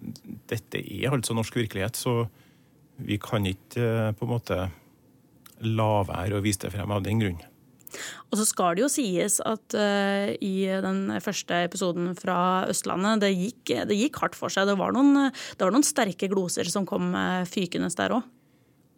dette 0.48 0.78
er 0.78 1.10
altså 1.10 1.34
norsk 1.34 1.58
virkelighet, 1.58 1.98
så 1.98 2.28
vi 3.00 3.18
kan 3.18 3.48
ikke 3.50 3.82
eh, 3.82 4.12
på 4.14 4.28
en 4.28 4.32
måte 4.36 4.60
la 5.66 5.90
være 6.06 6.38
å 6.38 6.44
vise 6.44 6.62
det 6.62 6.70
frem 6.76 6.94
av 6.94 7.02
den 7.04 7.20
grunn. 7.20 7.40
Og 8.30 8.38
så 8.40 8.46
skal 8.48 8.76
det 8.76 8.84
jo 8.84 8.90
sies 8.92 9.40
at 9.44 9.76
uh, 9.76 10.32
i 10.40 10.54
den 10.84 11.06
første 11.22 11.64
episoden 11.66 12.12
fra 12.18 12.66
Østlandet, 12.70 13.24
det 13.24 13.32
gikk, 13.34 13.76
det 13.90 13.98
gikk 13.98 14.20
hardt 14.22 14.38
for 14.38 14.52
seg. 14.52 14.68
Det 14.70 14.78
var, 14.80 14.94
noen, 14.96 15.30
det 15.30 15.64
var 15.64 15.74
noen 15.74 15.86
sterke 15.86 16.30
gloser 16.30 16.68
som 16.70 16.88
kom 16.88 17.12
uh, 17.16 17.46
fykende 17.48 17.90
der 17.98 18.18
òg. 18.18 18.28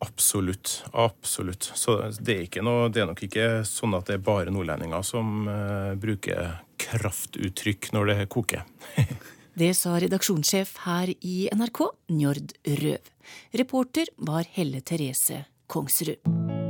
Absolutt. 0.03 0.85
Absolutt. 0.93 1.71
Så 1.75 1.97
det 2.19 2.35
er, 2.35 2.47
ikke 2.49 2.65
noe, 2.67 2.89
det 2.91 3.05
er 3.05 3.11
nok 3.13 3.23
ikke 3.23 3.47
sånn 3.69 3.95
at 3.95 4.09
det 4.11 4.19
er 4.19 4.25
bare 4.27 4.55
nordlendinger 4.55 5.05
som 5.07 5.47
uh, 5.47 5.95
bruker 5.99 6.59
kraftuttrykk 6.83 7.93
når 7.95 8.11
det 8.11 8.27
koker. 8.33 8.67
det 9.61 9.71
sa 9.79 9.95
redaksjonssjef 10.03 10.75
her 10.89 11.15
i 11.15 11.47
NRK, 11.55 11.85
Njord 12.19 12.57
Røv. 12.83 13.15
Reporter 13.63 14.11
var 14.27 14.49
Helle 14.57 14.83
Therese 14.83 15.45
Kongsrud. 15.71 16.62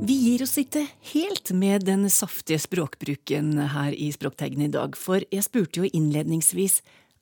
Vi 0.00 0.14
gir 0.16 0.40
oss 0.40 0.54
ikke 0.56 0.86
helt 1.10 1.50
med 1.52 1.84
den 1.84 2.06
saftige 2.08 2.56
språkbruken 2.62 3.52
her 3.74 3.92
i 3.92 4.06
Språkteigen 4.14 4.62
i 4.64 4.70
dag, 4.72 4.94
for 4.96 5.20
jeg 5.28 5.44
spurte 5.44 5.82
jo 5.82 5.90
innledningsvis 5.92 6.78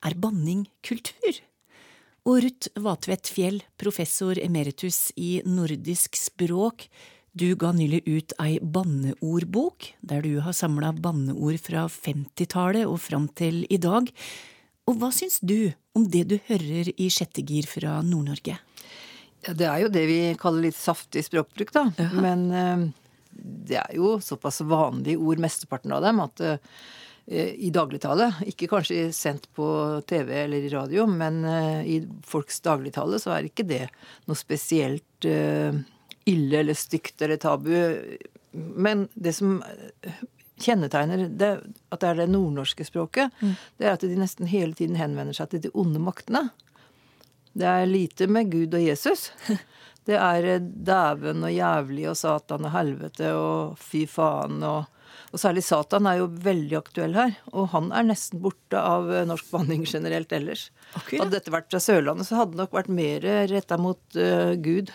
er 0.07 0.15
banning 0.15 0.61
kultur? 0.87 1.41
Og 2.23 2.39
Ruth 2.45 2.71
Vatvedt 2.79 3.27
Fjell, 3.35 3.59
professor 3.75 4.39
emeritus 4.39 5.09
i 5.19 5.41
nordisk 5.43 6.15
språk, 6.15 6.87
du 7.35 7.51
ga 7.59 7.73
nylig 7.75 7.99
ut 8.07 8.37
ei 8.39 8.55
banneordbok, 8.63 9.91
der 9.99 10.23
du 10.23 10.39
har 10.47 10.55
samla 10.55 10.93
banneord 10.95 11.59
fra 11.59 11.83
50-tallet 11.91 12.87
og 12.87 13.01
fram 13.03 13.27
til 13.35 13.65
i 13.67 13.81
dag. 13.81 14.07
Og 14.87 15.03
hva 15.03 15.11
syns 15.11 15.41
du 15.43 15.73
om 15.99 16.07
det 16.07 16.29
du 16.31 16.39
hører 16.47 16.95
i 16.95 17.11
sjette 17.11 17.43
gir 17.43 17.67
fra 17.67 17.99
Nord-Norge? 18.07 18.55
Ja, 19.45 19.53
Det 19.53 19.67
er 19.67 19.83
jo 19.83 19.91
det 19.93 20.05
vi 20.09 20.21
kaller 20.39 20.67
litt 20.67 20.77
saftig 20.77 21.23
språkbruk, 21.27 21.73
da. 21.75 21.85
Ja. 21.97 22.09
Men 22.13 22.47
uh, 22.51 22.87
det 23.31 23.79
er 23.81 23.93
jo 23.95 24.17
såpass 24.23 24.61
vanlige 24.67 25.19
ord, 25.21 25.41
mesteparten 25.43 25.93
av 25.95 26.03
dem, 26.03 26.19
at 26.23 26.43
uh, 26.43 26.57
i 27.29 27.69
dagligtale, 27.69 28.31
ikke 28.49 28.67
kanskje 28.71 29.11
sendt 29.13 29.45
på 29.53 29.67
TV 30.09 30.31
eller 30.43 30.65
i 30.65 30.71
radio, 30.73 31.05
men 31.05 31.43
uh, 31.45 31.85
i 31.85 32.01
folks 32.25 32.59
dagligtale 32.65 33.21
så 33.21 33.35
er 33.35 33.47
ikke 33.47 33.67
det 33.69 33.85
noe 34.25 34.39
spesielt 34.39 35.05
ille 36.29 36.59
eller 36.61 36.77
stygt 36.77 37.21
eller 37.21 37.39
tabu. 37.41 37.73
Men 38.51 39.07
det 39.13 39.33
som 39.37 39.57
kjennetegner 40.59 41.27
det, 41.29 41.51
at 41.89 42.01
det 42.01 42.09
er 42.09 42.19
det 42.21 42.29
nordnorske 42.31 42.85
språket, 42.87 43.33
mm. 43.39 43.53
det 43.79 43.87
er 43.87 43.95
at 43.95 44.05
de 44.05 44.17
nesten 44.19 44.49
hele 44.49 44.75
tiden 44.77 44.97
henvender 44.99 45.35
seg 45.35 45.53
til 45.53 45.63
de 45.65 45.71
onde 45.77 46.01
maktene. 46.03 46.49
Det 47.59 47.67
er 47.67 47.89
lite 47.89 48.29
med 48.31 48.51
Gud 48.53 48.77
og 48.77 48.85
Jesus. 48.85 49.29
Det 50.09 50.15
er 50.17 50.45
eh, 50.55 50.61
dæven 50.63 51.43
og 51.45 51.51
jævlig 51.53 52.07
og 52.09 52.15
Satan 52.17 52.65
og 52.65 52.73
helvete 52.73 53.33
og 53.35 53.75
fy 53.81 54.05
faen 54.09 54.63
og 54.65 54.87
og 55.29 55.37
særlig 55.37 55.61
Satan 55.61 56.07
er 56.09 56.23
jo 56.23 56.29
veldig 56.41 56.77
aktuell 56.79 57.13
her. 57.13 57.35
Og 57.53 57.67
han 57.73 57.91
er 57.93 58.07
nesten 58.07 58.41
borte 58.41 58.79
av 58.81 59.11
eh, 59.13 59.27
norsk 59.29 59.51
banning 59.53 59.83
generelt 59.85 60.31
ellers. 60.33 60.69
Okay. 60.97 61.19
Hadde 61.19 61.35
dette 61.35 61.53
vært 61.53 61.69
fra 61.69 61.81
Sørlandet, 61.83 62.25
så 62.25 62.39
hadde 62.39 62.55
det 62.55 62.63
nok 62.63 62.73
vært 62.73 62.89
mer 62.97 63.27
retta 63.51 63.77
mot 63.77 64.01
uh, 64.17 64.55
Gud. 64.57 64.89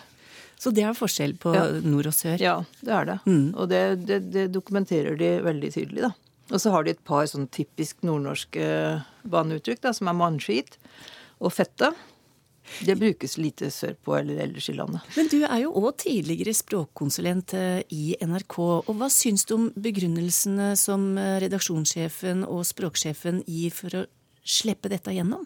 Så 0.58 0.72
det 0.74 0.82
er 0.86 0.96
forskjell 0.98 1.36
på 1.38 1.52
ja. 1.54 1.68
nord 1.84 2.08
og 2.10 2.16
sør? 2.16 2.42
Ja, 2.42 2.56
det 2.82 2.94
er 2.98 3.08
det. 3.12 3.18
Mm. 3.28 3.46
Og 3.52 3.70
det, 3.70 3.82
det, 4.08 4.18
det, 4.34 4.48
dokumenterer 4.54 5.18
de 5.20 5.30
veldig 5.44 5.70
tydelig, 5.76 6.08
da. 6.08 6.12
Og 6.50 6.60
så 6.60 6.74
har 6.74 6.84
de 6.84 6.94
et 6.94 7.04
par 7.06 7.28
sånn 7.30 7.46
typisk 7.54 8.02
nordnorske 8.06 8.66
baneuttrykk, 9.30 9.84
da, 9.86 9.94
som 9.96 10.10
er 10.10 10.18
mannskit 10.18 10.78
og 11.38 11.54
fette. 11.54 11.92
Det 12.84 12.96
brukes 12.98 13.36
lite 13.38 13.70
sørpå 13.70 14.16
eller 14.18 14.40
ellers 14.46 14.68
i 14.72 14.76
landet. 14.76 15.04
Men 15.16 15.30
du 15.32 15.38
er 15.44 15.58
jo 15.64 15.72
òg 15.78 15.98
tidligere 16.04 16.54
språkkonsulent 16.56 17.54
eh, 17.58 17.80
i 17.94 18.16
NRK. 18.24 18.58
Og 18.88 18.92
hva 18.98 19.10
syns 19.12 19.46
du 19.48 19.56
om 19.58 19.66
begrunnelsene 19.76 20.72
som 20.80 21.12
eh, 21.20 21.38
redaksjonssjefen 21.44 22.46
og 22.48 22.64
språksjefen 22.68 23.44
gir 23.46 23.74
for 23.74 24.00
å 24.02 24.06
slippe 24.44 24.92
dette 24.92 25.14
gjennom? 25.14 25.44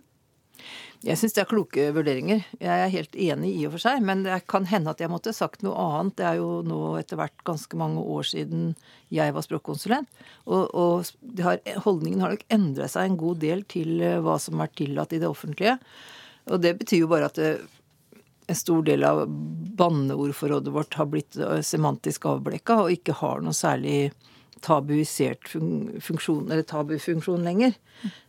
Jeg 1.06 1.14
syns 1.20 1.36
det 1.36 1.44
er 1.44 1.50
kloke 1.52 1.82
vurderinger. 1.94 2.40
Jeg 2.58 2.82
er 2.82 2.90
helt 2.90 3.12
enig 3.14 3.52
i 3.54 3.66
og 3.68 3.76
for 3.76 3.84
seg. 3.84 4.02
Men 4.02 4.24
det 4.26 4.40
kan 4.50 4.66
hende 4.66 4.90
at 4.90 5.02
jeg 5.02 5.12
måtte 5.12 5.34
sagt 5.36 5.62
noe 5.62 5.78
annet. 5.78 6.16
Det 6.18 6.26
er 6.26 6.40
jo 6.40 6.48
nå 6.66 6.80
etter 6.98 7.20
hvert 7.20 7.44
ganske 7.46 7.78
mange 7.78 8.02
år 8.02 8.26
siden 8.26 8.72
jeg 9.14 9.34
var 9.36 9.46
språkkonsulent. 9.46 10.10
Og, 10.50 10.74
og 10.74 11.44
har, 11.44 11.62
holdningen 11.86 12.24
har 12.24 12.34
nok 12.34 12.46
endret 12.50 12.94
seg 12.94 13.06
en 13.06 13.20
god 13.20 13.42
del 13.44 13.62
til 13.70 14.02
eh, 14.02 14.18
hva 14.24 14.40
som 14.42 14.58
er 14.64 14.74
tillatt 14.74 15.14
i 15.14 15.22
det 15.22 15.30
offentlige. 15.30 15.78
Og 16.48 16.62
det 16.62 16.76
betyr 16.80 17.04
jo 17.04 17.10
bare 17.10 17.28
at 17.28 17.38
det, 17.38 17.52
en 18.48 18.56
stor 18.56 18.82
del 18.86 19.04
av 19.04 19.26
banneordforrådet 19.78 20.72
vårt 20.72 20.96
har 20.96 21.08
blitt 21.12 21.36
eh, 21.36 21.60
semantisk 21.60 22.26
avblekka 22.30 22.78
og 22.84 22.94
ikke 22.94 23.18
har 23.20 23.44
noe 23.44 23.56
særlig 23.56 24.10
tabuisert 24.64 25.46
funksjon, 25.48 26.48
eller 26.50 26.64
tabufunksjon 26.66 27.44
lenger. 27.46 27.76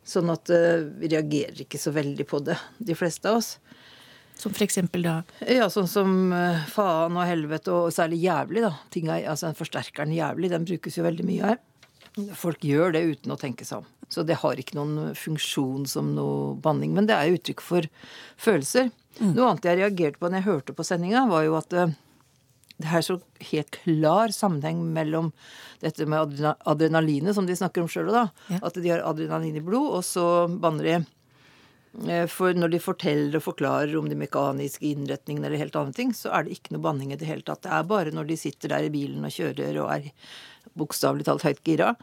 Sånn 0.05 0.29
at 0.29 0.51
uh, 0.53 0.83
vi 1.01 1.09
reagerer 1.09 1.63
ikke 1.63 1.79
så 1.81 1.93
veldig 1.95 2.25
på 2.29 2.41
det, 2.45 2.57
de 2.77 2.93
fleste 2.97 3.29
av 3.31 3.39
oss. 3.39 3.55
Som 4.39 4.53
for 4.53 4.63
eksempel 4.63 5.03
da? 5.07 5.15
Ja, 5.49 5.67
sånn 5.73 5.89
som 5.89 6.13
uh, 6.29 6.61
faen 6.69 7.17
og 7.17 7.25
helvete, 7.25 7.73
og 7.73 7.95
særlig 7.95 8.21
jævlig, 8.27 8.61
da. 8.67 8.75
Er, 9.01 9.25
altså 9.33 9.51
Forsterkeren 9.57 10.13
jævlig, 10.13 10.51
den 10.53 10.69
brukes 10.69 10.99
jo 10.99 11.07
veldig 11.07 11.25
mye 11.27 11.53
her. 11.53 11.63
Folk 12.38 12.63
gjør 12.65 12.93
det 12.93 13.07
uten 13.09 13.33
å 13.33 13.39
tenke 13.39 13.65
seg 13.67 13.81
om. 13.81 13.89
Så 14.09 14.25
det 14.25 14.39
har 14.41 14.57
ikke 14.57 14.77
noen 14.79 15.13
funksjon 15.17 15.85
som 15.89 16.13
noe 16.15 16.55
banning. 16.61 16.95
Men 16.97 17.09
det 17.09 17.17
er 17.17 17.35
uttrykk 17.35 17.61
for 17.61 17.89
følelser. 18.41 18.89
Mm. 19.19 19.33
Noe 19.35 19.51
annet 19.51 19.67
jeg 19.69 19.81
reagerte 19.81 20.21
på 20.21 20.29
når 20.29 20.41
jeg 20.41 20.49
hørte 20.49 20.75
på 20.77 20.85
sendinga, 20.87 21.27
var 21.29 21.45
jo 21.45 21.57
at 21.59 21.75
uh, 21.77 21.93
det 22.79 22.89
er 22.95 23.03
så 23.05 23.19
helt 23.51 23.77
klar 23.83 24.33
sammenheng 24.33 24.81
mellom 24.95 25.33
dette 25.83 26.07
med 26.09 26.41
adrenalinet, 26.67 27.35
som 27.35 27.47
de 27.47 27.57
snakker 27.59 27.83
om 27.83 27.89
sjøl, 27.91 28.11
ja. 28.15 28.29
at 28.59 28.77
de 28.79 28.91
har 28.91 29.03
adrenalin 29.03 29.57
i 29.59 29.63
blod, 29.63 29.97
og 29.99 30.05
så 30.07 30.25
banner 30.47 30.87
de. 30.87 30.99
Eh, 32.07 32.25
for 32.31 32.55
når 32.55 32.71
de 32.71 32.81
forteller 32.83 33.39
og 33.39 33.43
forklarer 33.43 33.95
om 33.99 34.07
de 34.09 34.17
mekaniske 34.19 34.85
innretningene 34.93 35.49
eller 35.49 35.63
helt 35.65 35.75
andre 35.79 35.97
ting, 35.97 36.15
så 36.15 36.31
er 36.31 36.45
det 36.45 36.55
ikke 36.55 36.75
noe 36.75 36.85
banning 36.85 37.11
i 37.11 37.19
det 37.19 37.27
hele 37.27 37.43
tatt. 37.43 37.65
Det 37.65 37.73
er 37.75 37.87
bare 37.89 38.15
når 38.15 38.29
de 38.29 38.39
sitter 38.39 38.71
der 38.75 38.87
i 38.87 38.93
bilen 38.93 39.27
og 39.27 39.35
kjører 39.35 39.81
og 39.83 39.93
er 39.97 40.11
bokstavelig 40.79 41.27
talt 41.27 41.47
høyt 41.47 41.63
gira. 41.67 41.95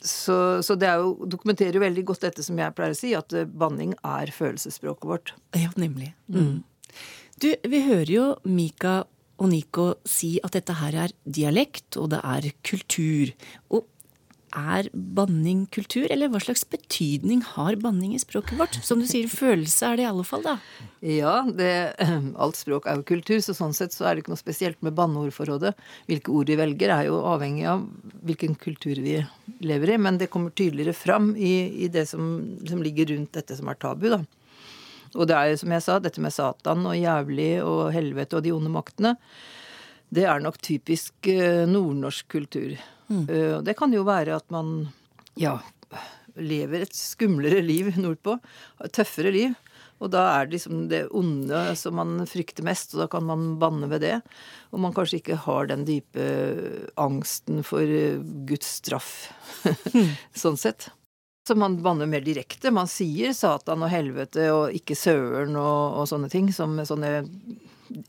Eh, 0.00 0.06
så, 0.06 0.62
så, 0.64 0.76
det 0.80 0.90
jo, 1.02 1.14
dokumenterer 1.28 1.78
jo 1.78 1.84
veldig 1.84 2.04
godt 2.08 2.26
dette 2.28 2.44
som 2.46 2.58
jeg 2.58 2.76
pleier 2.76 2.96
å 2.96 2.98
si, 2.98 3.14
at 3.16 3.34
banning 3.52 3.94
er 4.00 4.32
følelsesspråket 4.34 5.08
vårt. 5.08 5.34
Ja, 5.58 5.72
nemlig. 5.80 6.14
Mm. 6.32 6.62
Du, 7.40 7.52
vi 7.68 7.82
hører 7.86 8.12
jo 8.12 8.26
Mika 8.44 9.02
og 9.40 9.48
Nico 9.48 9.86
si 10.08 10.34
at 10.44 10.52
dette 10.56 10.76
her 10.82 10.96
er 11.06 11.14
dialekt, 11.24 11.96
og 11.96 12.10
det 12.12 12.20
er 12.20 12.50
kultur. 12.66 13.32
Og 13.72 13.86
er 14.56 14.88
banning 14.92 15.64
kultur, 15.74 16.06
eller 16.10 16.30
hva 16.32 16.40
slags 16.42 16.64
betydning 16.68 17.42
har 17.54 17.76
banning 17.80 18.14
i 18.16 18.20
språket 18.22 18.58
vårt? 18.58 18.78
Som 18.86 19.02
du 19.02 19.06
sier, 19.08 19.30
følelse 19.30 19.88
er 19.88 20.00
det 20.00 20.04
i 20.04 20.08
alle 20.10 20.24
fall, 20.26 20.42
da. 20.46 20.56
Ja, 21.04 21.34
det, 21.46 21.70
alt 22.44 22.58
språk 22.58 22.88
er 22.90 22.98
jo 22.98 23.06
kultur, 23.12 23.38
så 23.44 23.54
sånn 23.56 23.76
sett 23.76 23.94
så 23.96 24.08
er 24.08 24.16
det 24.16 24.24
ikke 24.24 24.34
noe 24.34 24.42
spesielt 24.42 24.80
med 24.86 24.96
banneordforrådet. 24.98 25.72
Hvilke 26.10 26.34
ord 26.34 26.52
vi 26.52 26.58
velger 26.60 26.94
er 26.96 27.06
jo 27.08 27.22
avhengig 27.30 27.68
av 27.70 27.86
hvilken 28.26 28.58
kultur 28.60 29.00
vi 29.00 29.16
lever 29.64 29.94
i, 29.94 30.00
men 30.02 30.20
det 30.20 30.30
kommer 30.32 30.54
tydeligere 30.54 30.96
fram 30.96 31.32
i, 31.36 31.86
i 31.86 31.90
det 31.92 32.06
som, 32.10 32.34
som 32.68 32.84
ligger 32.84 33.12
rundt 33.14 33.34
dette 33.38 33.56
som 33.58 33.70
er 33.70 33.80
tabu, 33.80 34.10
da. 34.12 34.22
Og 35.18 35.26
det 35.26 35.34
er 35.34 35.50
jo 35.50 35.58
som 35.64 35.72
jeg 35.74 35.84
sa, 35.84 35.98
dette 35.98 36.22
med 36.22 36.34
Satan 36.34 36.86
og 36.86 36.98
jævlig 36.98 37.52
og 37.66 37.88
helvete 37.94 38.38
og 38.38 38.44
de 38.46 38.54
onde 38.54 38.70
maktene. 38.70 39.16
Det 40.10 40.26
er 40.26 40.42
nok 40.42 40.58
typisk 40.62 41.28
uh, 41.30 41.66
nordnorsk 41.70 42.30
kultur. 42.30 42.74
Mm. 43.10 43.24
Uh, 43.26 43.58
det 43.66 43.76
kan 43.78 43.92
jo 43.94 44.06
være 44.06 44.38
at 44.38 44.46
man 44.54 44.88
ja, 45.38 45.58
lever 46.38 46.86
et 46.86 46.96
skumlere 46.96 47.62
liv 47.64 47.92
nordpå. 47.98 48.38
Tøffere 48.94 49.34
liv. 49.34 49.58
Og 50.00 50.08
da 50.14 50.22
er 50.32 50.46
det 50.46 50.56
liksom 50.56 50.86
det 50.88 51.02
onde 51.16 51.58
som 51.76 51.98
man 51.98 52.22
frykter 52.28 52.64
mest, 52.64 52.94
og 52.94 53.02
da 53.02 53.08
kan 53.12 53.26
man 53.28 53.58
banne 53.60 53.88
ved 53.90 54.00
det. 54.06 54.14
Og 54.72 54.80
man 54.80 54.94
kanskje 54.96 55.18
ikke 55.20 55.36
har 55.44 55.68
den 55.68 55.84
dype 55.84 56.24
angsten 57.00 57.60
for 57.66 57.84
Guds 58.48 58.78
straff, 58.80 59.28
mm. 59.92 60.14
sånn 60.42 60.56
sett. 60.60 60.88
Så 61.46 61.56
man 61.58 61.82
banner 61.82 62.08
mer 62.08 62.24
direkte. 62.24 62.72
Man 62.72 62.88
sier 62.88 63.34
Satan 63.36 63.84
og 63.84 63.92
helvete 63.92 64.48
og 64.54 64.76
ikke 64.76 64.96
søren 64.96 65.56
og, 65.58 66.00
og 66.00 66.08
sånne 66.08 66.30
ting. 66.32 66.48
Som 66.54 66.78
sånne 66.86 67.24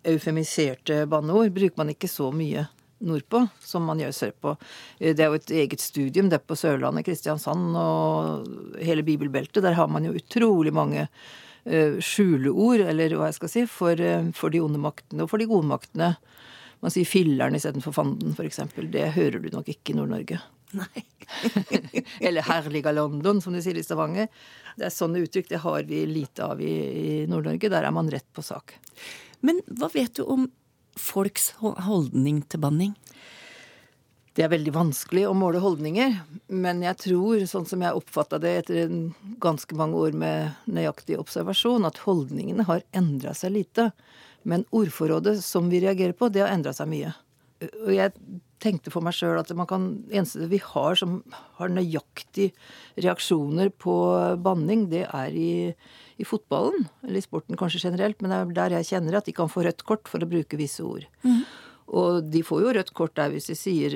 eufemiserte 0.07 1.03
banneord 1.09 1.51
bruker 1.55 1.79
man 1.81 1.91
ikke 1.91 2.11
så 2.11 2.29
mye 2.35 2.67
nordpå 3.05 3.43
som 3.63 3.85
man 3.87 4.01
gjør 4.01 4.13
sørpå. 4.15 4.55
Det 4.99 5.19
er 5.19 5.29
jo 5.29 5.39
et 5.39 5.53
eget 5.63 5.83
studium 5.83 6.29
det 6.31 6.39
er 6.39 6.45
på 6.45 6.57
Sørlandet, 6.59 7.05
Kristiansand 7.07 7.77
og 7.79 8.79
hele 8.81 9.05
bibelbeltet. 9.07 9.63
Der 9.65 9.77
har 9.77 9.89
man 9.91 10.07
jo 10.07 10.15
utrolig 10.17 10.73
mange 10.75 11.07
uh, 11.07 11.99
skjuleord, 12.03 12.85
eller 12.91 13.17
hva 13.17 13.31
jeg 13.31 13.39
skal 13.39 13.53
si, 13.53 13.65
for, 13.69 13.99
uh, 13.99 14.31
for, 14.37 14.53
de 14.53 14.63
onde 14.63 14.81
maktene 14.81 15.25
og 15.25 15.31
for 15.33 15.41
de 15.41 15.49
gode 15.49 15.69
maktene. 15.69 16.13
Man 16.81 16.93
sier 16.93 17.05
filleren 17.05 17.57
istedenfor 17.57 17.93
fanden, 17.93 18.33
f.eks. 18.33 18.63
Det 18.89 19.11
hører 19.17 19.41
du 19.41 19.51
nok 19.53 19.69
ikke 19.69 19.93
i 19.93 19.97
Nord-Norge. 19.99 20.39
Nei. 20.77 21.03
Eller 22.25 22.41
'herliga 22.41 22.91
London', 22.95 23.41
som 23.41 23.53
de 23.53 23.61
sier 23.63 23.77
i 23.77 23.83
Stavanger. 23.83 24.29
Det 24.79 24.87
er 24.87 24.93
sånne 24.93 25.21
uttrykk 25.25 25.51
det 25.51 25.61
har 25.65 25.83
vi 25.89 26.05
lite 26.07 26.47
av 26.47 26.61
i, 26.63 26.71
i 26.71 27.11
Nord-Norge. 27.29 27.69
Der 27.69 27.85
er 27.85 27.93
man 27.93 28.09
rett 28.11 28.27
på 28.33 28.43
sak. 28.45 28.73
Men 29.45 29.61
hva 29.67 29.89
vet 29.93 30.15
du 30.17 30.23
om 30.25 30.47
folks 30.99 31.51
holdning 31.59 32.41
til 32.49 32.63
banning? 32.63 32.95
det 34.37 34.45
er 34.45 34.51
veldig 34.53 34.71
vanskelig 34.75 35.25
å 35.27 35.35
måle 35.35 35.59
holdninger, 35.59 36.13
men 36.55 36.83
jeg 36.85 36.99
tror, 37.03 37.41
sånn 37.49 37.65
som 37.67 37.81
jeg 37.83 37.97
oppfatta 37.97 38.39
det 38.39 38.53
etter 38.61 38.93
ganske 39.43 39.75
mange 39.75 39.99
år 39.99 40.15
med 40.15 40.69
nøyaktig 40.71 41.17
observasjon, 41.19 41.87
at 41.87 41.99
holdningene 42.05 42.63
har 42.69 42.85
endra 42.95 43.35
seg 43.35 43.57
lite. 43.57 43.89
Men 44.47 44.63
ordforrådet 44.71 45.35
som 45.43 45.67
vi 45.71 45.83
reagerer 45.83 46.15
på, 46.15 46.31
det 46.31 46.45
har 46.45 46.53
endra 46.55 46.71
seg 46.75 46.87
mye. 46.93 47.11
Og 47.83 47.91
jeg 47.93 48.15
tenkte 48.63 48.93
for 48.93 49.03
meg 49.03 49.17
sjøl 49.17 49.35
at 49.41 49.51
man 49.57 49.67
kan, 49.67 49.89
eneste 50.13 50.47
vi 50.49 50.61
har 50.63 50.95
som 50.97 51.19
har 51.59 51.73
nøyaktig 51.73 52.53
reaksjoner 53.03 53.73
på 53.83 53.95
banning, 54.41 54.87
det 54.93 55.09
er 55.09 55.35
i, 55.35 55.51
i 56.21 56.27
fotballen. 56.27 56.87
Eller 57.05 57.19
i 57.19 57.25
sporten 57.25 57.59
kanskje 57.59 57.83
generelt, 57.87 58.21
men 58.21 58.31
det 58.31 58.39
er 58.39 58.55
der 58.55 58.77
jeg 58.79 58.93
kjenner 58.93 59.19
at 59.19 59.27
de 59.27 59.35
kan 59.35 59.51
få 59.51 59.65
rødt 59.65 59.83
kort 59.87 60.07
for 60.11 60.23
å 60.23 60.29
bruke 60.29 60.59
visse 60.59 60.85
ord. 60.85 61.07
Mm. 61.25 61.43
Og 61.91 62.23
de 62.31 62.43
får 62.47 62.61
jo 62.63 62.73
rødt 62.77 62.93
kort 62.95 63.17
der 63.19 63.33
hvis 63.33 63.49
de 63.51 63.57
sier 63.59 63.95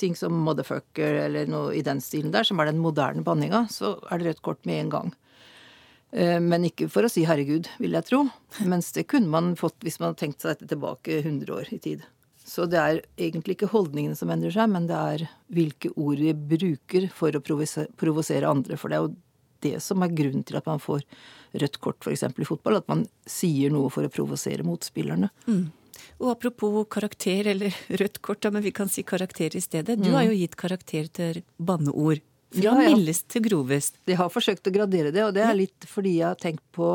ting 0.00 0.16
som 0.18 0.34
'motherfucker' 0.34 1.20
eller 1.26 1.46
noe 1.46 1.74
i 1.78 1.84
den 1.86 2.00
stilen 2.02 2.32
der, 2.34 2.42
som 2.42 2.58
er 2.58 2.72
den 2.72 2.82
moderne 2.82 3.22
banninga, 3.22 3.68
så 3.70 3.94
er 4.10 4.18
det 4.18 4.32
rødt 4.32 4.42
kort 4.42 4.66
med 4.66 4.80
en 4.80 4.90
gang. 4.96 5.12
Eh, 6.12 6.40
men 6.40 6.66
ikke 6.66 6.90
for 6.90 7.06
å 7.06 7.10
si 7.12 7.24
'herregud', 7.24 7.68
vil 7.78 7.92
jeg 7.92 8.04
tro. 8.04 8.24
Mens 8.66 8.90
det 8.92 9.06
kunne 9.06 9.30
man 9.30 9.54
fått 9.54 9.78
hvis 9.80 10.00
man 10.00 10.10
hadde 10.10 10.24
tenkt 10.24 10.40
seg 10.40 10.56
dette 10.56 10.74
tilbake 10.74 11.22
100 11.22 11.54
år 11.54 11.72
i 11.72 11.78
tid. 11.78 12.02
Så 12.44 12.66
det 12.66 12.78
er 12.78 13.00
egentlig 13.16 13.54
ikke 13.56 13.70
holdningene 13.70 14.16
som 14.18 14.30
endrer 14.30 14.50
seg, 14.50 14.68
men 14.68 14.88
det 14.88 14.98
er 14.98 15.28
hvilke 15.54 15.92
ord 15.96 16.18
vi 16.18 16.34
bruker 16.34 17.08
for 17.14 17.30
å 17.30 17.40
provosere 17.40 18.50
andre. 18.50 18.76
For 18.76 18.90
det 18.90 18.98
er 18.98 19.06
jo 19.06 19.14
det 19.62 19.78
som 19.84 20.02
er 20.04 20.14
grunnen 20.14 20.44
til 20.46 20.58
at 20.58 20.68
man 20.68 20.82
får 20.82 21.04
rødt 21.62 21.78
kort 21.84 22.02
f.eks. 22.02 22.24
i 22.24 22.48
fotball. 22.48 22.80
At 22.80 22.90
man 22.90 23.06
sier 23.28 23.72
noe 23.72 23.90
for 23.92 24.06
å 24.06 24.12
provosere 24.12 24.66
motspillerne. 24.66 25.30
Mm. 25.46 25.70
Og 26.22 26.30
apropos 26.32 26.86
karakter, 26.90 27.48
eller 27.54 27.74
rødt 28.02 28.20
kort, 28.22 28.46
men 28.52 28.64
vi 28.64 28.74
kan 28.74 28.90
si 28.92 29.04
karakter 29.06 29.56
i 29.56 29.62
stedet. 29.62 29.98
Du 30.00 30.10
mm. 30.10 30.14
har 30.18 30.28
jo 30.28 30.36
gitt 30.36 30.56
karakter 30.60 31.10
til 31.12 31.42
banneord. 31.56 32.22
Fra 32.52 32.60
ja, 32.60 32.72
ja. 32.84 32.92
mildest 32.92 33.30
til 33.32 33.46
grovest. 33.46 33.96
De 34.04 34.16
har 34.18 34.28
forsøkt 34.32 34.68
å 34.68 34.72
gradere 34.74 35.12
det, 35.14 35.22
og 35.24 35.32
det 35.32 35.44
er 35.46 35.54
litt 35.56 35.86
fordi 35.88 36.18
jeg 36.18 36.26
har 36.28 36.40
tenkt 36.40 36.64
på, 36.76 36.88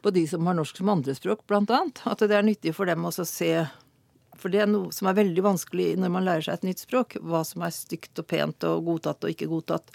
på 0.00 0.12
de 0.16 0.22
som 0.30 0.48
har 0.48 0.56
norsk 0.56 0.80
som 0.80 0.92
andrespråk, 0.94 1.42
blant 1.50 1.72
annet. 1.76 2.00
At 2.08 2.24
det 2.24 2.38
er 2.38 2.46
nyttig 2.46 2.72
for 2.76 2.88
dem 2.88 3.04
å 3.04 3.12
se 3.12 3.50
for 4.40 4.52
det 4.52 4.62
er 4.62 4.68
noe 4.70 4.92
som 4.94 5.08
er 5.10 5.16
veldig 5.18 5.42
vanskelig 5.44 5.88
når 6.00 6.12
man 6.12 6.26
lærer 6.26 6.46
seg 6.46 6.58
et 6.58 6.66
nytt 6.68 6.82
språk. 6.82 7.16
Hva 7.24 7.42
som 7.46 7.64
er 7.66 7.74
stygt 7.74 8.20
og 8.22 8.26
pent 8.30 8.66
og 8.68 8.86
godtatt 8.86 9.26
og 9.26 9.32
ikke 9.32 9.48
godtatt. 9.50 9.92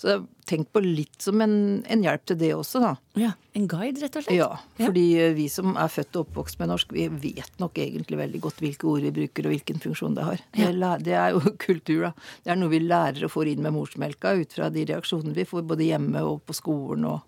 Så 0.00 0.16
tenk 0.48 0.70
på 0.72 0.82
litt 0.84 1.20
som 1.22 1.40
en, 1.44 1.54
en, 1.84 2.04
hjelp 2.04 2.24
til 2.28 2.38
det 2.40 2.50
også, 2.56 2.80
da. 2.82 2.92
Ja, 3.20 3.30
En 3.58 3.66
guide, 3.68 4.00
rett 4.00 4.16
og 4.16 4.24
slett? 4.24 4.36
Ja. 4.38 4.48
Fordi 4.78 5.04
ja. 5.18 5.30
vi 5.36 5.48
som 5.52 5.74
er 5.74 5.90
født 5.92 6.16
og 6.16 6.28
oppvokst 6.28 6.60
med 6.60 6.70
norsk, 6.70 6.94
vi 6.94 7.08
vet 7.10 7.58
nok 7.60 7.78
egentlig 7.82 8.20
veldig 8.20 8.42
godt 8.46 8.62
hvilke 8.62 8.88
ord 8.88 9.04
vi 9.04 9.14
bruker 9.18 9.48
og 9.48 9.54
hvilken 9.54 9.82
funksjon 9.82 10.14
det 10.16 10.28
har. 10.28 10.44
Ja. 10.54 10.70
Det, 10.70 10.92
det, 11.08 11.16
er 11.18 11.34
jo 11.34 11.42
kultur, 11.66 12.06
da. 12.08 12.12
Det 12.44 12.54
er 12.54 12.60
noe 12.60 12.72
vi 12.72 12.82
lærer 12.84 13.26
og 13.26 13.34
får 13.34 13.52
inn 13.52 13.66
med 13.66 13.76
morsmelka 13.76 14.36
ut 14.38 14.54
fra 14.56 14.70
de 14.72 14.86
reaksjonene 14.92 15.36
vi 15.36 15.48
får 15.48 15.66
både 15.74 15.90
hjemme 15.90 16.22
og 16.26 16.40
på 16.46 16.56
skolen 16.56 17.10
og 17.10 17.26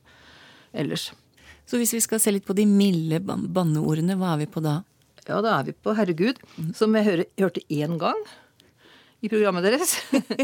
ellers. 0.73 1.11
Så 1.69 1.78
hvis 1.81 1.92
vi 1.95 2.00
skal 2.04 2.21
se 2.21 2.33
litt 2.33 2.47
på 2.47 2.57
de 2.57 2.64
milde 2.69 3.21
banneordene, 3.23 4.16
hva 4.19 4.35
er 4.35 4.42
vi 4.42 4.49
på 4.50 4.62
da? 4.64 4.81
Ja, 5.28 5.38
da 5.38 5.58
er 5.58 5.68
vi 5.68 5.74
på 5.78 5.94
Herregud, 5.94 6.40
som 6.74 6.96
jeg 6.98 7.06
hørte, 7.06 7.28
hørte 7.38 7.62
én 7.70 7.94
gang 8.00 8.18
i 9.22 9.30
programmet 9.30 9.68
deres. 9.68 9.94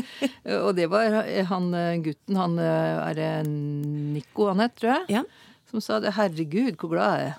og 0.67 0.71
det 0.79 0.87
var 0.93 1.19
han 1.51 1.69
gutten, 2.05 2.39
han 2.39 2.55
er 2.63 3.19
det 3.19 3.33
Nico 3.49 4.47
han 4.53 4.63
het, 4.63 4.77
tror 4.79 4.93
jeg, 4.93 5.19
ja. 5.19 5.25
som 5.71 5.83
sa 5.83 5.99
det. 6.03 6.15
Herregud, 6.15 6.77
hvor 6.79 6.95
glad 6.95 7.19
jeg 7.19 7.31
er. 7.33 7.37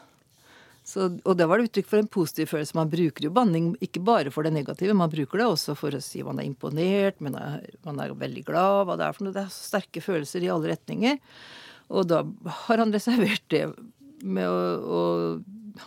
Så, 0.89 1.05
og 1.21 1.35
det 1.37 1.45
var 1.45 1.61
det 1.61 1.69
uttrykk 1.69 1.87
for 1.87 2.01
en 2.01 2.09
positiv 2.09 2.49
følelse. 2.49 2.75
Man 2.75 2.89
bruker 2.89 3.27
jo 3.27 3.31
banning 3.31 3.69
ikke 3.85 4.01
bare 4.03 4.33
for 4.33 4.43
det 4.43 4.51
negative, 4.55 4.95
man 4.97 5.11
bruker 5.11 5.39
det 5.39 5.45
også 5.45 5.75
for 5.77 5.95
å 5.95 6.01
si 6.01 6.23
man 6.25 6.41
er 6.41 6.47
imponert, 6.49 7.19
man 7.21 7.37
er, 7.37 7.67
man 7.85 8.01
er 8.01 8.15
veldig 8.17 8.43
glad, 8.47 8.87
hva 8.89 8.97
det 8.97 9.05
er 9.05 9.15
for 9.15 9.27
noe. 9.27 9.35
Det 9.35 9.43
er 9.45 9.53
så 9.53 9.67
sterke 9.69 10.03
følelser 10.03 10.43
i 10.43 10.49
alle 10.51 10.73
retninger. 10.73 11.21
Og 11.93 12.09
da 12.09 12.23
har 12.65 12.81
han 12.81 12.91
reservert 12.93 13.45
det 13.53 13.63
med 14.25 14.49
å, 14.49 14.57
å, 14.81 14.99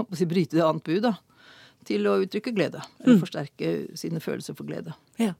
å 0.07 0.09
si, 0.17 0.29
bryte 0.31 0.57
det 0.57 0.65
annet 0.65 0.87
bud, 0.87 1.03
da 1.11 1.17
til 1.89 2.09
å 2.09 2.19
uttrykke 2.23 2.55
glede. 2.55 2.83
Eller 3.03 3.19
mm. 3.19 3.23
forsterke 3.23 3.73
sine 3.99 4.23
følelser 4.23 4.57
for 4.59 4.69
glede. 4.69 4.95
Ja. 5.21 5.35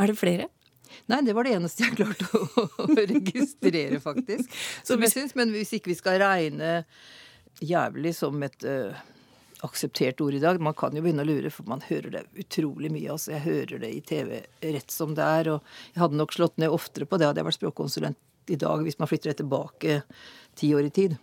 Er 0.00 0.10
det 0.10 0.18
flere? 0.18 0.50
Nei, 1.10 1.20
det 1.26 1.34
var 1.36 1.46
det 1.46 1.56
eneste 1.56 1.86
jeg 1.86 1.96
klarte 1.98 2.28
å, 2.36 2.66
å 2.84 2.86
registrere, 2.94 3.98
faktisk. 4.02 4.52
Som 4.86 5.02
jeg 5.04 5.14
synes, 5.14 5.34
Men 5.38 5.52
hvis 5.54 5.74
ikke 5.76 5.92
vi 5.92 5.98
skal 5.98 6.20
regne 6.22 6.76
jævlig 7.62 8.10
som 8.16 8.40
et 8.42 8.66
uh, 8.66 8.96
akseptert 9.62 10.18
ord 10.24 10.34
i 10.34 10.40
dag 10.42 10.58
Man 10.58 10.74
kan 10.74 10.96
jo 10.96 11.04
begynne 11.04 11.22
å 11.22 11.28
lure, 11.28 11.52
for 11.54 11.68
man 11.70 11.84
hører 11.86 12.10
det 12.16 12.24
utrolig 12.42 12.90
mye. 12.92 13.12
Altså, 13.14 13.34
jeg 13.36 13.46
hører 13.46 13.82
det 13.84 13.90
i 13.94 14.02
TV 14.04 14.40
rett 14.74 14.94
som 14.94 15.14
det 15.16 15.26
er. 15.40 15.52
Og 15.54 15.74
jeg 15.94 16.02
hadde 16.04 16.20
nok 16.20 16.34
slått 16.36 16.58
ned 16.62 16.74
oftere 16.74 17.08
på 17.08 17.20
det 17.20 17.30
hadde 17.30 17.42
jeg 17.42 17.50
vært 17.50 17.60
språkkonsulent 17.60 18.20
i 18.46 18.58
dag, 18.60 18.82
hvis 18.84 18.98
man 18.98 19.08
flytter 19.10 19.32
det 19.32 19.40
tilbake 19.42 20.00
ti 20.54 20.74
år 20.74 20.88
i 20.88 20.90
tid. 20.90 21.16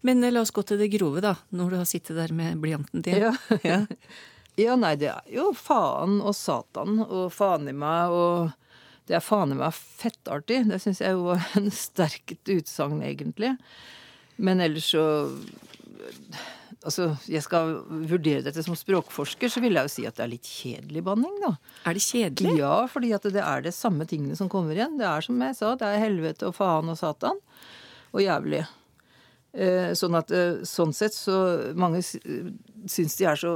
Men 0.00 0.24
eh, 0.24 0.32
la 0.32 0.42
oss 0.44 0.52
gå 0.54 0.64
til 0.66 0.80
det 0.80 0.90
grove, 0.94 1.22
da, 1.24 1.34
når 1.54 1.70
du 1.70 1.78
har 1.80 1.88
sittet 1.88 2.18
der 2.18 2.34
med 2.36 2.60
blyanten 2.62 3.04
din. 3.04 3.20
Ja. 3.26 3.34
ja. 3.62 3.80
ja, 4.66 4.76
nei, 4.80 4.94
det 5.00 5.10
er 5.12 5.32
jo 5.32 5.50
faen 5.56 6.20
og 6.20 6.36
satan 6.38 7.00
og 7.04 7.30
faen 7.34 7.70
i 7.70 7.76
meg 7.76 8.14
og 8.14 8.52
Det 9.04 9.18
er 9.18 9.20
faen 9.20 9.52
i 9.52 9.56
meg 9.58 9.74
fettartig. 9.76 10.62
Det 10.64 10.78
syns 10.80 11.02
jeg 11.02 11.12
jo 11.12 11.26
var 11.26 11.42
en 11.58 11.68
sterkt 11.86 12.48
utsagn, 12.48 13.02
egentlig. 13.04 13.52
Men 14.36 14.62
ellers 14.64 14.86
så 14.94 15.04
Altså, 16.84 17.14
jeg 17.30 17.40
skal 17.44 17.78
vurdere 18.10 18.44
dette 18.44 18.62
som 18.64 18.76
språkforsker, 18.76 19.48
så 19.48 19.62
vil 19.64 19.78
jeg 19.78 19.88
jo 19.88 19.92
si 19.94 20.04
at 20.08 20.18
det 20.18 20.24
er 20.26 20.32
litt 20.34 20.48
kjedelig 20.48 21.02
banning, 21.06 21.32
da. 21.40 21.54
Er 21.88 21.96
det 21.96 22.04
kjedelig? 22.04 22.58
Ja, 22.60 22.74
fordi 22.92 23.14
at 23.16 23.24
det 23.32 23.40
er 23.40 23.64
det 23.64 23.72
samme 23.76 24.04
tingene 24.08 24.36
som 24.36 24.50
kommer 24.52 24.76
igjen. 24.76 24.98
Det 25.00 25.08
er 25.08 25.24
som 25.24 25.40
jeg 25.40 25.56
sa, 25.56 25.74
det 25.80 25.88
er 25.88 26.02
helvete 26.04 26.50
og 26.50 26.58
faen 26.58 26.92
og 26.92 27.00
satan 27.00 27.40
og 28.14 28.20
jævlig. 28.22 28.66
Eh, 29.54 29.92
sånn 29.94 30.18
at 30.18 30.32
eh, 30.34 30.64
sånn 30.66 30.90
sett 30.90 31.14
så 31.14 31.36
Mange 31.78 32.00
syns 32.02 33.14
de 33.14 33.26
er 33.30 33.38
så 33.38 33.52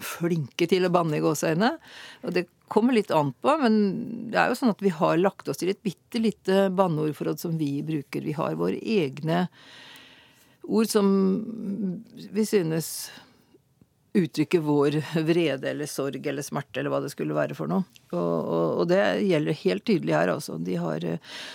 flinke 0.00 0.64
til 0.70 0.88
å 0.88 0.92
banne 0.92 1.18
i 1.18 1.22
gåseøynene. 1.22 1.76
Og 2.24 2.34
det 2.34 2.46
kommer 2.72 2.96
litt 2.96 3.12
an 3.12 3.34
på, 3.36 3.54
men 3.60 3.78
det 4.32 4.40
er 4.40 4.50
jo 4.50 4.58
sånn 4.58 4.72
at 4.72 4.82
vi 4.82 4.94
har 4.96 5.20
lagt 5.20 5.50
oss 5.52 5.60
til 5.60 5.70
et 5.70 5.82
bitte 5.84 6.22
lite 6.22 6.66
banneordforråd 6.72 7.42
som 7.42 7.58
vi 7.60 7.76
bruker. 7.84 8.24
Vi 8.24 8.34
har 8.38 8.56
våre 8.58 8.80
egne 8.80 9.44
ord 10.62 10.88
som 10.90 11.08
vi 12.32 12.46
synes 12.46 13.10
uttrykker 14.12 14.60
vår 14.60 15.22
vrede 15.24 15.70
eller 15.70 15.86
sorg 15.86 16.26
eller 16.26 16.44
smerte 16.44 16.80
eller 16.80 16.92
hva 16.92 17.00
det 17.00 17.10
skulle 17.14 17.36
være 17.36 17.56
for 17.56 17.70
noe. 17.70 17.86
Og, 18.12 18.18
og, 18.20 18.66
og 18.82 18.88
det 18.90 19.00
gjelder 19.24 19.56
helt 19.62 19.84
tydelig 19.88 20.14
her, 20.16 20.32
altså. 20.34 20.58
De 20.60 20.76
har, 20.76 21.06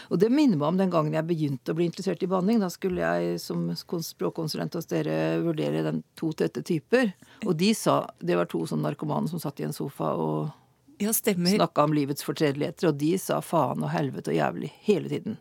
og 0.09 0.21
det 0.21 0.31
minner 0.33 0.57
meg 0.57 0.71
om 0.71 0.79
den 0.79 0.93
gangen 0.93 1.13
jeg 1.13 1.27
begynte 1.29 1.73
å 1.73 1.77
bli 1.77 1.85
interessert 1.89 2.23
i 2.25 2.31
banning. 2.31 2.61
Da 2.63 2.71
skulle 2.73 3.05
jeg 3.05 3.37
som 3.43 3.67
språkkonsulent 3.77 4.77
hos 4.79 4.89
dere 4.89 5.37
vurdere 5.45 5.85
den 5.85 6.01
to 6.17 6.31
tette 6.37 6.65
typer. 6.65 7.13
Og 7.45 7.53
de 7.59 7.73
sa 7.77 7.99
Det 8.17 8.37
var 8.39 8.49
to 8.49 8.63
sånne 8.65 8.89
narkomane 8.89 9.29
som 9.29 9.41
satt 9.41 9.61
i 9.61 9.67
en 9.67 9.75
sofa 9.75 10.15
og 10.17 10.49
ja, 10.97 11.13
snakka 11.13 11.83
om 11.83 11.93
livets 11.93 12.25
fortredeligheter, 12.25 12.89
og 12.89 12.97
de 12.97 13.11
sa 13.21 13.37
faen 13.45 13.83
og 13.85 13.91
helvete 13.93 14.33
og 14.33 14.39
jævlig 14.39 14.71
hele 14.87 15.11
tiden. 15.11 15.37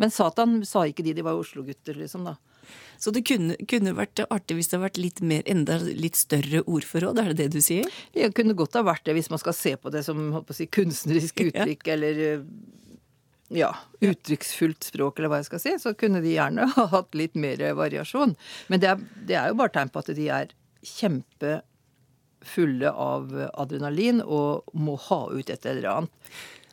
Men 0.00 0.12
Satan 0.12 0.62
sa 0.64 0.86
ikke 0.88 1.04
de, 1.04 1.12
de 1.16 1.24
var 1.24 1.36
Oslo-gutter, 1.36 1.98
liksom, 2.00 2.24
da. 2.24 2.38
Så 2.98 3.12
det 3.12 3.26
kunne, 3.28 3.56
kunne, 3.68 3.92
vært 3.96 4.22
artig 4.24 4.56
hvis 4.58 4.70
det 4.70 4.78
hadde 4.78 4.86
vært 4.86 5.02
litt 5.02 5.20
mer, 5.20 5.42
enda 5.50 5.78
litt 5.84 6.16
større 6.18 6.62
ordforråd, 6.64 7.20
er 7.20 7.32
det 7.32 7.44
det 7.44 7.58
du 7.58 7.64
sier? 7.64 7.90
Det 8.14 8.32
kunne 8.36 8.56
godt 8.56 8.78
ha 8.78 8.84
vært 8.86 9.04
det, 9.08 9.16
hvis 9.18 9.30
man 9.32 9.42
skal 9.42 9.56
se 9.56 9.76
på 9.76 9.92
det 9.92 10.02
som 10.06 10.30
på 10.46 10.56
si, 10.56 10.68
kunstnerisk 10.72 11.42
uttrykk, 11.48 11.86
ja. 11.86 11.96
eller 11.96 12.42
ja, 13.54 13.70
uttrykksfullt 14.00 14.88
språk, 14.88 15.18
eller 15.18 15.30
hva 15.30 15.38
jeg 15.42 15.50
skal 15.50 15.62
si, 15.62 15.72
så 15.82 15.94
kunne 15.98 16.22
de 16.24 16.34
gjerne 16.34 16.62
ha 16.76 16.84
hatt 16.94 17.12
litt 17.18 17.36
mer 17.38 17.58
variasjon. 17.78 18.36
Men 18.72 18.82
det 18.82 18.92
er, 18.92 18.96
det 19.28 19.36
er 19.38 19.46
jo 19.52 19.60
bare 19.60 19.74
tegn 19.76 19.92
på 19.92 20.02
at 20.02 20.10
de 20.16 20.26
er 20.32 20.46
kjempefulle 20.86 22.90
av 22.90 23.22
adrenalin 23.52 24.22
og 24.22 24.64
må 24.74 24.96
ha 25.08 25.20
ut 25.32 25.50
et 25.50 25.66
eller 25.66 25.90
annet. 25.92 26.12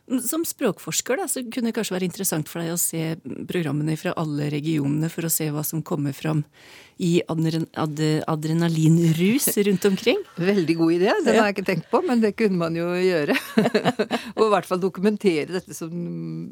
Som 0.04 0.42
språkforsker 0.44 1.16
da, 1.22 1.30
så 1.32 1.40
kunne 1.48 1.70
det 1.70 1.78
kanskje 1.78 1.94
være 1.96 2.08
interessant 2.10 2.50
for 2.52 2.60
deg 2.60 2.74
å 2.74 2.82
se 2.82 3.16
programmene 3.48 3.96
fra 3.96 4.12
alle 4.20 4.50
regionene 4.52 5.08
for 5.12 5.24
å 5.24 5.32
se 5.32 5.48
hva 5.54 5.64
som 5.64 5.82
kommer 5.86 6.12
fram 6.18 6.44
i 7.00 7.22
adrenalinrus 7.24 9.48
rundt 9.70 9.86
omkring. 9.88 10.20
Veldig 10.36 10.76
god 10.82 10.92
idé. 10.98 11.10
Den 11.24 11.40
har 11.40 11.48
jeg 11.48 11.56
ikke 11.56 11.72
tenkt 11.72 11.88
på, 11.94 12.02
men 12.04 12.20
det 12.24 12.34
kunne 12.36 12.60
man 12.60 12.76
jo 12.76 12.92
gjøre. 13.00 13.36
og 14.36 14.44
i 14.44 14.52
hvert 14.58 14.68
fall 14.68 14.84
dokumentere 14.84 15.56
dette 15.56 15.74
som, 15.78 15.92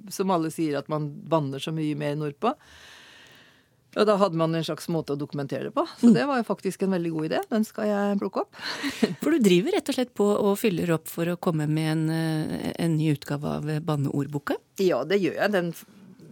som 0.08 0.32
alle 0.32 0.48
sier 0.54 0.80
at 0.80 0.88
man 0.92 1.12
banner 1.12 1.60
så 1.60 1.72
mye 1.76 1.96
mer 2.00 2.16
nordpå. 2.24 2.56
Og 3.92 4.08
da 4.08 4.16
hadde 4.22 4.40
man 4.40 4.56
en 4.56 4.64
slags 4.64 4.88
måte 4.92 5.16
å 5.16 5.20
dokumentere 5.20 5.68
det 5.68 5.74
på. 5.76 5.84
Så 6.00 6.12
mm. 6.12 6.14
det 6.16 6.28
var 6.30 6.40
jo 6.40 6.48
faktisk 6.48 6.86
en 6.86 6.96
veldig 6.96 7.14
god 7.16 7.28
idé. 7.28 7.42
Den 7.52 7.66
skal 7.68 7.90
jeg 7.90 8.20
plukke 8.22 8.46
opp. 8.46 8.60
For 9.24 9.36
du 9.36 9.44
driver 9.44 9.76
rett 9.76 9.92
og 9.92 9.98
slett 9.98 10.14
på 10.16 10.28
og 10.32 10.54
fyller 10.62 10.94
opp 10.96 11.12
for 11.12 11.28
å 11.28 11.40
komme 11.42 11.68
med 11.68 11.90
en, 11.92 12.06
eh, 12.16 12.70
en 12.80 12.96
ny 12.96 13.12
utgave 13.12 13.58
av 13.58 13.68
banneordboka? 13.88 14.56
Ja, 14.80 15.02
det 15.08 15.20
gjør 15.20 15.36
jeg. 15.42 15.54
Den, 15.58 15.74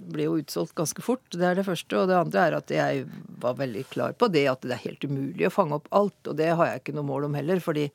ble 0.09 0.25
jo 0.27 0.37
utsolgt 0.39 0.75
ganske 0.77 1.03
fort. 1.05 1.25
Det 1.33 1.45
er 1.45 1.57
det 1.59 1.65
første. 1.67 1.97
Og 1.99 2.09
det 2.09 2.17
andre 2.17 2.45
er 2.45 2.57
at 2.57 2.73
jeg 2.73 3.05
var 3.41 3.57
veldig 3.59 3.85
klar 3.91 4.15
på 4.19 4.29
det 4.33 4.45
at 4.51 4.65
det 4.65 4.75
er 4.75 4.83
helt 4.85 5.05
umulig 5.05 5.47
å 5.47 5.53
fange 5.53 5.79
opp 5.79 5.89
alt. 5.95 6.17
Og 6.25 6.37
det 6.39 6.51
har 6.51 6.71
jeg 6.71 6.83
ikke 6.83 6.97
noe 6.97 7.07
mål 7.09 7.29
om 7.29 7.37
heller, 7.37 7.61
fordi 7.63 7.87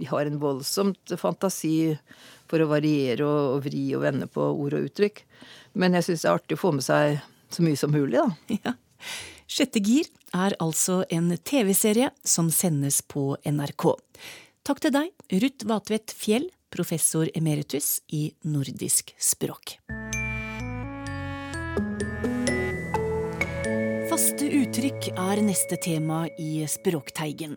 vi 0.00 0.08
har 0.10 0.28
en 0.28 0.40
voldsomt 0.42 1.16
fantasi 1.20 1.96
for 2.50 2.62
å 2.62 2.70
variere 2.70 3.26
og, 3.26 3.56
og 3.56 3.66
vri 3.66 3.86
og 3.96 4.04
vende 4.04 4.28
på 4.30 4.44
ord 4.52 4.78
og 4.78 4.88
uttrykk. 4.90 5.24
Men 5.80 5.98
jeg 5.98 6.10
syns 6.10 6.24
det 6.24 6.30
er 6.30 6.40
artig 6.40 6.58
å 6.58 6.64
få 6.66 6.74
med 6.76 6.86
seg 6.86 7.20
så 7.52 7.64
mye 7.64 7.80
som 7.80 7.92
mulig, 7.94 8.18
da. 8.20 8.28
Ja. 8.66 8.76
Sjette 9.50 9.82
gir 9.84 10.08
er 10.32 10.56
altså 10.62 11.02
en 11.12 11.30
TV-serie 11.36 12.10
som 12.24 12.50
sendes 12.50 13.02
på 13.02 13.34
NRK. 13.44 13.92
Takk 14.64 14.80
til 14.84 14.94
deg, 14.94 15.12
Ruth 15.42 15.66
Vatvedt 15.68 16.14
Fjell, 16.16 16.48
professor 16.72 17.28
emeritus 17.36 17.98
i 18.08 18.30
nordisk 18.48 19.12
språk. 19.20 19.76
Faste 24.12 24.44
uttrykk 24.44 25.06
er 25.16 25.40
neste 25.44 25.78
tema 25.80 26.26
i 26.40 26.62
Språkteigen. 26.68 27.56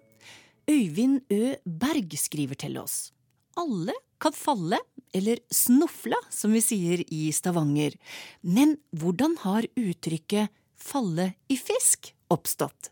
Øyvind 0.71 1.21
Ø. 1.29 1.55
Berg 1.65 2.15
skriver 2.17 2.55
til 2.55 2.77
oss. 2.79 3.11
Alle 3.59 3.93
kan 4.23 4.33
falle, 4.33 4.79
eller 5.13 5.39
snufla, 5.51 6.17
som 6.31 6.55
vi 6.55 6.61
sier 6.63 7.03
i 7.11 7.27
Stavanger. 7.35 7.93
Men 8.41 8.77
hvordan 8.95 9.35
har 9.43 9.67
uttrykket 9.75 10.49
falle 10.77 11.33
i 11.51 11.57
fisk 11.59 12.13
oppstått? 12.33 12.91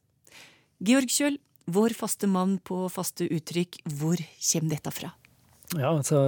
Georg 0.83 1.11
Kjøll, 1.11 1.39
vår 1.71 1.95
faste 1.95 2.27
mann 2.27 2.57
på 2.65 2.85
faste 2.91 3.27
uttrykk, 3.31 3.83
hvor 3.99 4.19
kommer 4.19 4.73
dette 4.75 4.91
fra? 4.91 5.13
Ja, 5.73 5.89
altså 5.89 6.19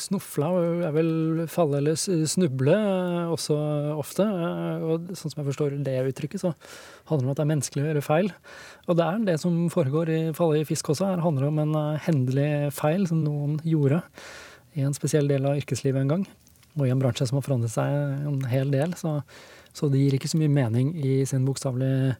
Snufla 0.00 0.48
er 0.86 0.92
vel 0.94 1.42
falle 1.50 1.80
eller 1.82 1.98
snuble 1.98 2.76
også 3.34 3.56
ofte. 3.98 4.24
Og 4.24 5.10
sånn 5.18 5.32
som 5.32 5.42
jeg 5.42 5.48
forstår 5.50 5.76
det 5.84 5.96
uttrykket, 6.08 6.44
så 6.44 6.54
handler 7.10 7.24
det 7.24 7.26
om 7.26 7.32
at 7.34 7.40
det 7.40 7.44
er 7.44 7.50
menneskelig 7.50 7.84
å 7.84 7.88
gjøre 7.90 8.04
feil. 8.06 8.30
Og 8.86 8.98
det 9.00 9.08
er 9.08 9.26
det 9.28 9.36
som 9.42 9.58
foregår 9.72 10.12
i 10.14 10.20
Falle 10.36 10.62
i 10.62 10.68
fisk 10.68 10.92
også. 10.94 11.10
Her 11.10 11.24
handler 11.24 11.46
det 11.46 11.52
om 11.52 11.60
en 11.66 12.00
hendelig 12.06 12.48
feil 12.76 13.04
som 13.10 13.20
noen 13.26 13.58
gjorde 13.66 14.00
i 14.78 14.86
en 14.86 14.96
spesiell 14.96 15.28
del 15.30 15.50
av 15.50 15.58
yrkeslivet 15.60 16.04
en 16.04 16.14
gang. 16.14 16.24
Og 16.78 16.88
i 16.88 16.94
en 16.94 17.02
bransje 17.02 17.28
som 17.28 17.38
har 17.38 17.46
forandret 17.46 17.74
seg 17.74 18.24
en 18.30 18.40
hel 18.50 18.72
del. 18.72 18.96
Så, 18.98 19.18
så 19.74 19.90
det 19.90 20.00
gir 20.00 20.14
ikke 20.16 20.30
så 20.30 20.38
mye 20.38 20.52
mening 20.52 20.92
i 21.02 21.24
sin 21.26 21.44
bokstavelige 21.46 22.14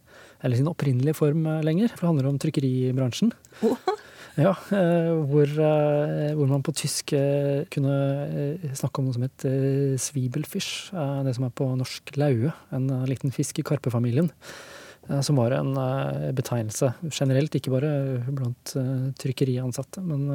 eller 0.45 0.59
sin 0.59 0.71
opprinnelige 0.71 1.17
form 1.17 1.47
lenger. 1.65 1.93
For 1.95 2.03
det 2.03 2.11
handler 2.11 2.33
om 2.33 2.41
trykkeribransjen. 2.43 3.31
Ja, 4.35 4.51
hvor, 5.31 5.47
hvor, 5.47 6.49
man 6.51 6.63
på 6.67 6.73
tysk 6.75 7.13
kunne 7.71 7.99
snakke 8.75 8.99
om 8.99 9.07
noe 9.07 9.15
som 9.15 9.27
het 9.29 9.45
svibelfisch. 10.03 10.89
Det 10.91 11.35
som 11.37 11.47
er 11.47 11.53
på 11.55 11.69
norsk 11.79 12.17
laue. 12.19 12.51
En 12.75 12.89
liten 13.07 13.31
fisk 13.35 13.63
i 13.63 13.67
karpefamilien. 13.67 14.33
Som 15.23 15.39
var 15.39 15.55
en 15.55 15.71
betegnelse 16.35 16.91
generelt, 17.13 17.55
ikke 17.55 17.77
bare 17.77 17.93
blant 18.27 18.75
trykkeriansatte, 19.23 20.03
men 20.03 20.27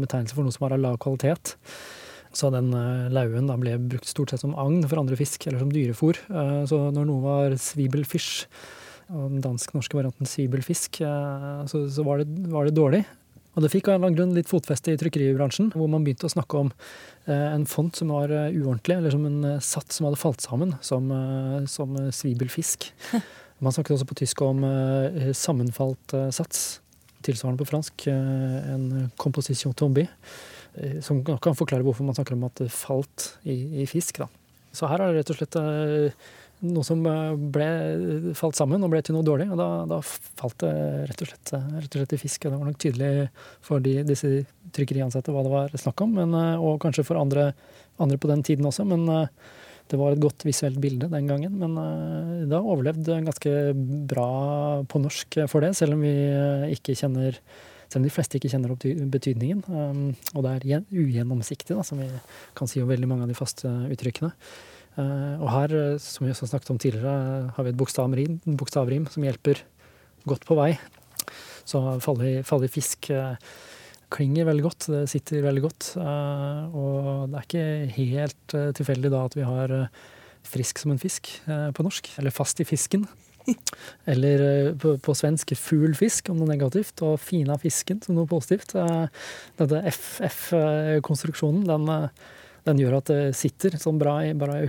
betegnelse 0.00 0.32
for 0.32 0.48
noe 0.48 0.56
som 0.56 0.64
var 0.64 0.78
av 0.78 0.84
lav 0.86 1.00
kvalitet. 1.04 1.58
Så 2.36 2.50
den 2.52 2.72
lauen 3.14 3.48
da 3.48 3.56
ble 3.60 3.76
brukt 3.80 4.08
stort 4.08 4.32
sett 4.32 4.42
som 4.42 4.56
agn 4.58 4.82
for 4.86 5.00
andre 5.00 5.16
fisk, 5.18 5.46
eller 5.46 5.62
som 5.62 5.70
dyrefôr. 5.72 6.18
Så 6.68 6.80
når 6.94 7.06
noe 7.08 7.24
var 7.24 7.56
swibelfish, 7.62 8.46
og 9.08 9.30
den 9.32 9.44
dansk-norske 9.44 9.96
varianten 9.96 10.28
svibelfisk, 10.28 11.00
så, 11.00 11.80
så 11.88 12.04
var, 12.04 12.20
det, 12.20 12.50
var, 12.52 12.68
det, 12.68 12.76
dårlig. 12.76 13.00
Og 13.56 13.64
det 13.64 13.70
fikk 13.72 13.88
av 13.88 13.94
en 13.94 13.98
eller 13.98 14.10
annen 14.10 14.18
grunn 14.18 14.36
litt 14.36 14.50
fotfeste 14.50 14.92
i 14.92 14.98
trykkeribransjen, 15.00 15.72
hvor 15.74 15.88
man 15.90 16.04
begynte 16.04 16.28
å 16.28 16.34
snakke 16.34 16.60
om 16.60 16.72
en 17.32 17.64
font 17.68 17.96
som 17.96 18.12
var 18.12 18.30
uordentlig, 18.30 18.98
eller 18.98 19.14
som 19.14 19.24
en 19.28 19.48
sats 19.64 19.98
som 19.98 20.08
hadde 20.08 20.20
falt 20.20 20.44
sammen, 20.44 20.76
som, 20.84 21.08
som 21.70 21.96
svibelfisk. 22.14 22.90
Man 23.58 23.74
snakket 23.74 23.96
også 23.96 24.06
på 24.06 24.16
tysk 24.20 24.42
om 24.46 24.60
sammenfalt 25.34 26.12
sats, 26.30 26.78
tilsvarende 27.26 27.58
på 27.58 27.66
fransk 27.66 28.04
en 28.12 29.08
composition 29.18 29.74
tombée, 29.74 30.06
som 31.04 31.22
kan 31.26 31.56
forklare 31.58 31.84
hvorfor 31.86 32.06
man 32.06 32.16
snakker 32.16 32.36
om 32.36 32.44
at 32.48 32.60
det 32.60 32.68
falt 32.74 33.32
i, 33.42 33.82
i 33.82 33.86
fisk. 33.90 34.20
Da. 34.22 34.28
Så 34.74 34.90
her 34.90 35.02
er 35.02 35.12
det 35.12 35.22
rett 35.22 35.32
og 35.32 35.38
slett 35.40 35.58
noe 36.58 36.82
som 36.82 37.04
ble, 37.54 37.68
falt 38.38 38.58
sammen 38.58 38.82
og 38.82 38.90
ble 38.90 39.00
til 39.04 39.14
noe 39.14 39.26
dårlig. 39.26 39.46
Og 39.52 39.60
da, 39.60 39.68
da 39.90 40.00
falt 40.02 40.58
det 40.64 40.72
rett 41.10 41.22
og, 41.22 41.30
slett, 41.30 41.52
rett 41.54 41.92
og 41.92 42.02
slett 42.02 42.16
i 42.16 42.20
fisk. 42.20 42.44
Og 42.44 42.52
det 42.52 42.58
var 42.58 42.70
nok 42.70 42.80
tydelig 42.82 43.12
for 43.64 43.84
de, 43.84 43.94
disse 44.08 44.32
trykkeriansatte 44.74 45.34
hva 45.34 45.44
det 45.46 45.54
var 45.54 45.78
snakk 45.78 46.02
om, 46.04 46.18
men, 46.18 46.34
og 46.58 46.80
kanskje 46.82 47.06
for 47.06 47.20
andre, 47.20 47.52
andre, 48.02 48.20
på 48.20 48.30
den 48.30 48.44
tiden 48.46 48.68
også. 48.68 48.86
Men 48.88 49.06
det 49.88 50.00
var 50.00 50.12
et 50.12 50.22
godt 50.22 50.44
visuelt 50.44 50.80
bilde 50.82 51.10
den 51.12 51.30
gangen. 51.30 51.54
Men 51.62 51.78
det 52.50 52.54
har 52.54 52.66
overlevd 52.66 53.12
ganske 53.30 53.54
bra 54.10 54.30
på 54.90 55.02
norsk 55.04 55.42
for 55.50 55.64
det, 55.64 55.76
selv 55.78 55.96
om 55.96 56.04
vi 56.04 56.14
ikke 56.74 56.98
kjenner 56.98 57.38
selv 57.88 58.02
om 58.02 58.06
de 58.06 58.12
fleste 58.12 58.38
ikke 58.38 58.50
kjenner 58.52 58.72
opp 58.74 58.84
betydningen. 58.84 59.62
Og 60.36 60.44
det 60.44 60.54
er 60.68 60.84
ugjennomsiktig, 60.92 61.76
da, 61.76 61.84
som 61.86 62.00
vi 62.02 62.08
kan 62.58 62.68
si 62.70 62.82
om 62.82 62.90
veldig 62.90 63.08
mange 63.08 63.24
av 63.24 63.32
de 63.32 63.38
faste 63.38 63.70
uttrykkene. 63.88 64.30
Og 64.98 65.48
her, 65.52 65.74
som 66.02 66.26
vi 66.26 66.32
også 66.34 66.50
snakket 66.50 66.72
om 66.74 66.80
tidligere, 66.82 67.48
har 67.54 67.64
vi 67.64 67.72
et 67.72 67.78
bokstavrim, 67.78 68.40
bokstavrim 68.58 69.06
som 69.12 69.24
hjelper 69.24 69.62
godt 70.28 70.44
på 70.48 70.58
vei. 70.58 70.72
Så 71.68 71.80
fallig, 72.02 72.40
i, 72.42 72.70
fisk 72.72 73.10
uh, 73.14 73.36
klinger 74.12 74.48
veldig 74.48 74.64
godt, 74.64 74.88
det 74.92 75.04
sitter 75.12 75.44
veldig 75.44 75.64
godt. 75.64 75.90
Og 76.00 77.28
det 77.30 77.40
er 77.40 77.46
ikke 77.46 77.66
helt 77.98 78.56
tilfeldig 78.80 79.12
da 79.14 79.24
at 79.28 79.38
vi 79.38 79.46
har 79.46 79.78
frisk 80.48 80.80
som 80.80 80.94
en 80.94 81.00
fisk 81.00 81.30
på 81.46 81.84
norsk, 81.84 82.12
eller 82.20 82.34
fast 82.34 82.60
i 82.64 82.68
fisken. 82.68 83.06
Eller 84.12 84.72
på, 84.80 84.96
på 85.02 85.14
svensk 85.16 85.54
'ful 85.58 85.94
fisk, 85.98 86.32
om 86.32 86.40
noe 86.40 86.50
negativt, 86.50 87.02
og 87.06 87.20
fina 87.22 87.58
fisken 87.60 88.02
som 88.04 88.18
noe 88.18 88.28
positivt. 88.30 88.74
Denne 89.58 89.84
FF-konstruksjonen, 89.92 91.64
den 91.68 92.10
den 92.68 92.82
gjør 92.82 92.98
at 92.98 93.08
det 93.08 93.20
sitter 93.38 93.78
sånn 93.80 94.00
bra 94.00 94.18
i, 94.26 94.34
bra 94.36 94.58
i 94.60 94.68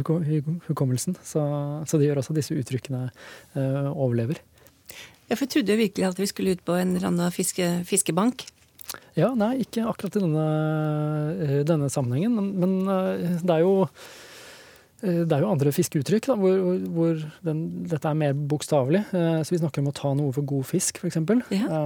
hukommelsen. 0.69 1.17
Så, 1.25 1.41
så, 1.83 1.99
det 1.99 2.07
gjør 2.07 2.21
også 2.21 2.31
at 2.31 2.39
disse 2.39 2.55
uttrykkene 2.55 3.09
overlever. 3.91 4.39
Ja, 5.27 5.35
for 5.35 5.45
jeg 5.45 5.53
trodde 5.57 5.79
virkelig 5.81 6.07
at 6.07 6.21
vi 6.21 6.29
skulle 6.29 6.55
ut 6.55 6.63
på 6.65 6.77
en 6.79 6.95
eller 6.95 7.09
annen 7.11 7.33
fiske, 7.33 7.67
fiskebank. 7.89 8.47
Ja, 9.19 9.33
nei, 9.37 9.59
ikke 9.65 9.85
akkurat 9.85 10.15
i 10.17 10.23
denne, 10.23 10.47
denne 11.67 11.91
sammenhengen. 11.93 12.33
Men, 12.39 12.53
men 12.57 13.43
det 13.43 13.59
er 13.59 13.65
jo 13.65 13.83
det 14.99 15.31
er 15.31 15.43
jo 15.43 15.51
andre 15.51 15.71
fiskeuttrykk 15.71 16.25
da, 16.31 16.35
hvor, 16.39 16.57
hvor 16.95 17.21
den, 17.45 17.61
dette 17.87 18.09
er 18.09 18.17
mer 18.19 18.33
bokstavelig. 18.35 19.05
Så 19.11 19.53
vi 19.53 19.59
snakker 19.61 19.83
om 19.83 19.91
å 19.91 19.95
ta 19.95 20.11
noe 20.17 20.33
for 20.35 20.47
god 20.49 20.67
fisk, 20.67 20.99
f.eks. 20.99 21.21
Ja. 21.55 21.79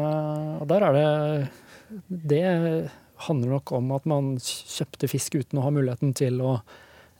Og 0.58 0.66
der 0.72 0.88
er 0.88 0.98
det 0.98 1.06
Det 2.34 2.42
handler 3.28 3.56
nok 3.58 3.72
om 3.78 3.92
at 3.96 4.08
man 4.10 4.34
kjøpte 4.42 5.10
fisk 5.12 5.38
uten 5.40 5.60
å 5.60 5.66
ha 5.66 5.72
muligheten 5.74 6.14
til 6.18 6.42
å 6.44 6.54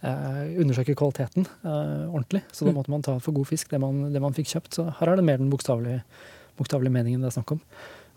eh, 0.04 0.54
undersøke 0.62 0.96
kvaliteten 1.00 1.48
eh, 1.48 2.06
ordentlig. 2.10 2.44
Så 2.52 2.66
da 2.66 2.74
mm. 2.74 2.80
måtte 2.80 2.94
man 2.94 3.06
ta 3.06 3.18
for 3.24 3.36
god 3.36 3.50
fisk 3.50 3.74
det 3.74 3.82
man, 3.84 4.08
det 4.14 4.24
man 4.24 4.36
fikk 4.36 4.52
kjøpt. 4.54 4.80
Så 4.80 4.88
her 5.00 5.12
er 5.12 5.20
det 5.20 5.28
mer 5.28 5.42
den 5.42 5.52
bokstavelige, 5.54 6.04
bokstavelige 6.60 6.96
meningen 6.96 7.24
det 7.24 7.32
er 7.32 7.38
snakk 7.38 7.56
om. 7.58 7.62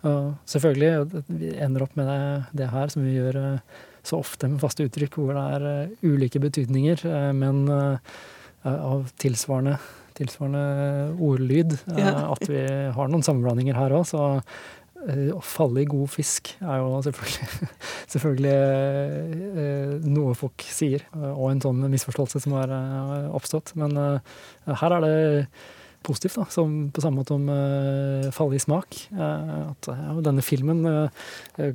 Og 0.06 0.32
selvfølgelig, 0.50 1.22
vi 1.40 1.52
ender 1.64 1.86
opp 1.86 1.94
med 1.98 2.08
det, 2.10 2.20
det 2.60 2.72
her 2.72 2.92
som 2.92 3.06
vi 3.06 3.16
gjør 3.16 3.40
eh, 3.42 3.84
så 4.06 4.20
ofte 4.22 4.48
med 4.50 4.62
faste 4.62 4.86
uttrykk, 4.86 5.18
hvor 5.18 5.34
det 5.36 5.44
er 5.56 5.66
eh, 5.72 5.92
ulike 6.06 6.40
betydninger, 6.42 7.02
eh, 7.10 7.30
men 7.36 7.66
eh, 7.72 7.98
av 8.72 9.06
tilsvarende 9.22 9.78
tilsvarende 10.16 11.12
ordlyd. 11.20 11.74
Ja. 11.92 12.32
At 12.32 12.46
vi 12.48 12.62
har 12.96 13.10
noen 13.12 13.20
sammenblandinger 13.20 13.76
her 13.76 13.92
òg. 13.98 14.06
Så 14.08 14.20
å 15.36 15.42
falle 15.44 15.82
i 15.82 15.88
god 15.90 16.08
fisk 16.08 16.54
er 16.56 16.80
jo 16.80 17.02
selvfølgelig, 17.04 17.48
selvfølgelig 18.14 18.54
noe 20.08 20.32
folk 20.40 20.64
sier, 20.72 21.04
og 21.12 21.50
en 21.50 21.60
sånn 21.66 21.84
misforståelse 21.92 22.40
som 22.46 22.56
har 22.56 22.72
oppstått. 23.36 23.74
Men 23.76 23.92
her 24.00 24.96
er 24.96 25.04
det 25.04 25.12
positivt, 26.08 26.40
da, 26.40 26.48
som 26.56 26.88
på 26.96 27.04
samme 27.04 27.20
måte 27.20 27.36
om 27.36 27.44
falle 28.32 28.56
i 28.56 28.64
smak. 28.64 29.02
At 29.20 29.92
ja, 29.92 30.16
denne 30.30 30.48
filmen 30.48 30.80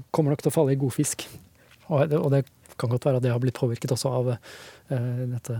kommer 0.10 0.34
nok 0.34 0.41
til 0.41 0.50
å 0.50 0.58
falle 0.58 0.74
i 0.74 0.82
god 0.82 0.98
fisk. 0.98 1.30
Og 1.91 2.10
det, 2.10 2.19
og 2.19 2.32
det, 2.34 2.45
kan 2.80 2.89
godt 2.89 3.06
være 3.06 3.19
at 3.19 3.23
det 3.25 3.34
har 3.34 3.41
blitt 3.43 3.58
påvirket 3.60 3.91
også 3.93 4.10
av 4.10 4.30
dette 4.89 5.58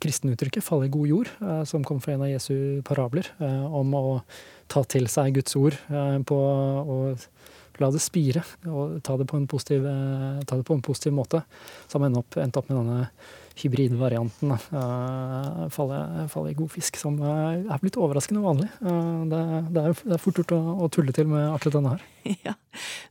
kristenuttrykket 0.00 0.64
'falle 0.64 0.86
i 0.86 0.92
god 0.94 1.08
jord', 1.10 1.32
som 1.68 1.84
kom 1.84 1.98
fra 2.00 2.14
en 2.14 2.22
av 2.24 2.30
Jesu 2.30 2.80
parabler, 2.86 3.26
om 3.40 3.92
å 3.98 4.04
ta 4.70 4.84
til 4.88 5.08
seg 5.10 5.36
Guds 5.38 5.56
ord 5.60 5.76
eh, 5.90 6.18
på 6.26 6.38
og 6.38 7.26
la 7.82 7.90
det 7.90 8.02
spire 8.02 8.44
og 8.70 9.00
ta 9.04 9.16
det 9.18 9.26
på 9.30 9.38
en 9.38 9.48
positiv, 9.50 9.86
eh, 9.88 10.62
på 10.62 10.76
en 10.76 10.84
positiv 10.84 11.14
måte. 11.16 11.42
Så 11.88 11.96
har 11.96 12.04
man 12.04 12.12
endt 12.12 12.22
opp, 12.22 12.38
endt 12.40 12.60
opp 12.60 12.70
med 12.70 12.78
denne 12.80 13.08
hybridvarianten, 13.60 14.54
uh, 14.54 15.64
faller, 15.74 16.26
faller, 16.32 16.52
i 16.52 16.58
god 16.58 16.72
fisk, 16.74 16.98
som 17.00 17.20
uh, 17.22 17.54
er 17.54 17.82
blitt 17.82 17.98
overraskende 18.00 18.42
vanlig. 18.44 18.70
Uh, 18.82 19.24
det, 19.30 19.42
det, 19.70 19.84
er, 19.84 19.94
det, 20.00 20.16
er, 20.16 20.22
fort 20.22 20.40
gjort 20.42 20.56
å, 20.56 20.60
å, 20.84 20.90
tulle 20.92 21.14
til 21.16 21.30
med 21.30 21.46
akkurat 21.52 21.78
denne 21.78 21.94
her. 21.96 22.10
Ja, 22.46 22.54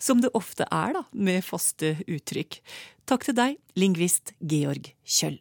Som 0.01 0.23
det 0.23 0.33
ofte 0.33 0.65
er 0.73 0.97
da, 0.97 1.05
med 1.13 1.45
faste 1.45 1.95
uttrykk. 2.09 2.59
Takk 3.09 3.29
til 3.29 3.37
deg, 3.37 3.57
lingvist 3.79 4.33
Georg 4.41 4.93
Kjøll. 5.03 5.39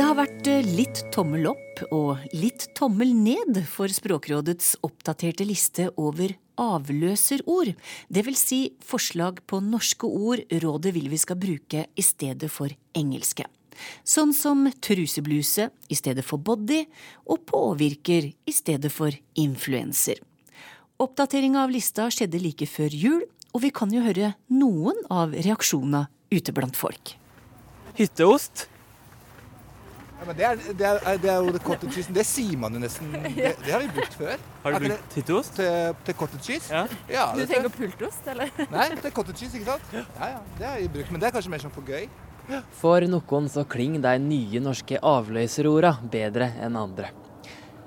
Det 0.00 0.06
har 0.06 0.16
vært 0.16 0.46
eh, 0.48 0.64
litt 0.64 1.00
tommel 1.12 1.50
opp 1.50 1.80
og 1.92 2.22
litt 2.32 2.70
tommel 2.78 3.10
ned 3.12 3.58
for 3.68 3.92
Språkrådets 3.92 4.78
oppdaterte 4.86 5.44
liste 5.44 5.90
over 6.00 6.32
avløserord, 6.60 7.72
vil 8.10 8.36
si 8.38 8.60
forslag 8.84 9.40
på 9.48 9.62
norske 9.64 10.06
ord 10.06 10.44
rådet 10.62 10.92
vil 10.96 11.08
vi 11.12 11.18
skal 11.20 11.40
bruke 11.40 11.86
i 11.96 12.04
stedet 12.04 12.50
for 12.52 12.72
engelske. 12.96 13.46
Sånn 14.04 14.32
som 14.36 14.66
trusebluse 14.84 15.70
i 15.88 15.96
stedet 15.96 16.24
for 16.26 16.42
body, 16.42 16.84
og 17.24 17.46
påvirker 17.48 18.28
i 18.30 18.54
stedet 18.54 18.92
for 18.92 19.14
influenser. 19.40 20.20
Oppdateringa 21.00 21.64
av 21.64 21.72
lista 21.72 22.10
skjedde 22.12 22.42
like 22.42 22.68
før 22.68 22.92
jul, 22.92 23.22
og 23.54 23.64
vi 23.64 23.72
kan 23.74 23.90
jo 23.94 24.04
høre 24.04 24.34
noen 24.52 24.98
av 25.10 25.32
reaksjonene 25.34 26.06
ute 26.30 26.54
blant 26.54 26.76
folk. 26.78 27.16
Hytteost. 27.98 28.69
Ja, 30.20 30.26
men 30.26 30.36
det 30.36 30.44
er, 30.44 30.58
det, 30.76 30.86
er, 30.86 31.18
det 31.22 31.30
er 31.32 31.36
jo 31.40 31.52
det 31.54 31.60
cottage 31.64 31.94
cheese. 31.94 32.12
Det 32.12 32.24
sier 32.28 32.58
man 32.60 32.74
jo 32.76 32.80
nesten. 32.82 33.12
Det, 33.40 33.54
det 33.64 33.72
har 33.72 33.80
vi 33.80 33.88
brukt 33.96 34.16
før. 34.20 34.42
Har 34.64 34.74
du 34.76 34.84
brukt 34.84 35.14
hytteost? 35.16 35.54
Til, 35.56 35.94
til 36.04 36.16
cottage 36.18 36.44
cheese? 36.44 36.74
Ja. 36.74 36.82
ja 37.08 37.28
du 37.36 37.46
tenker 37.48 37.72
pultost, 37.72 38.28
eller? 38.28 38.52
Nei, 38.74 38.90
til 39.00 39.14
cottage 39.16 39.40
cheese, 39.40 39.56
ikke 39.56 39.70
sant? 39.70 39.94
Ja, 39.96 40.28
ja, 40.34 40.42
det 40.58 40.68
har 40.68 40.82
vi 40.82 40.90
brukt. 40.98 41.14
Men 41.14 41.22
det 41.22 41.30
er 41.30 41.38
kanskje 41.38 41.54
mer 41.54 41.64
sånn 41.64 41.72
for 41.72 41.88
gøy. 41.88 42.04
For 42.80 43.06
noen 43.08 43.48
så 43.48 43.64
klinger 43.70 44.04
de 44.04 44.14
nye 44.26 44.60
norske 44.60 44.98
avløserorda 44.98 45.96
bedre 46.12 46.52
enn 46.60 46.76
andre. 46.76 47.14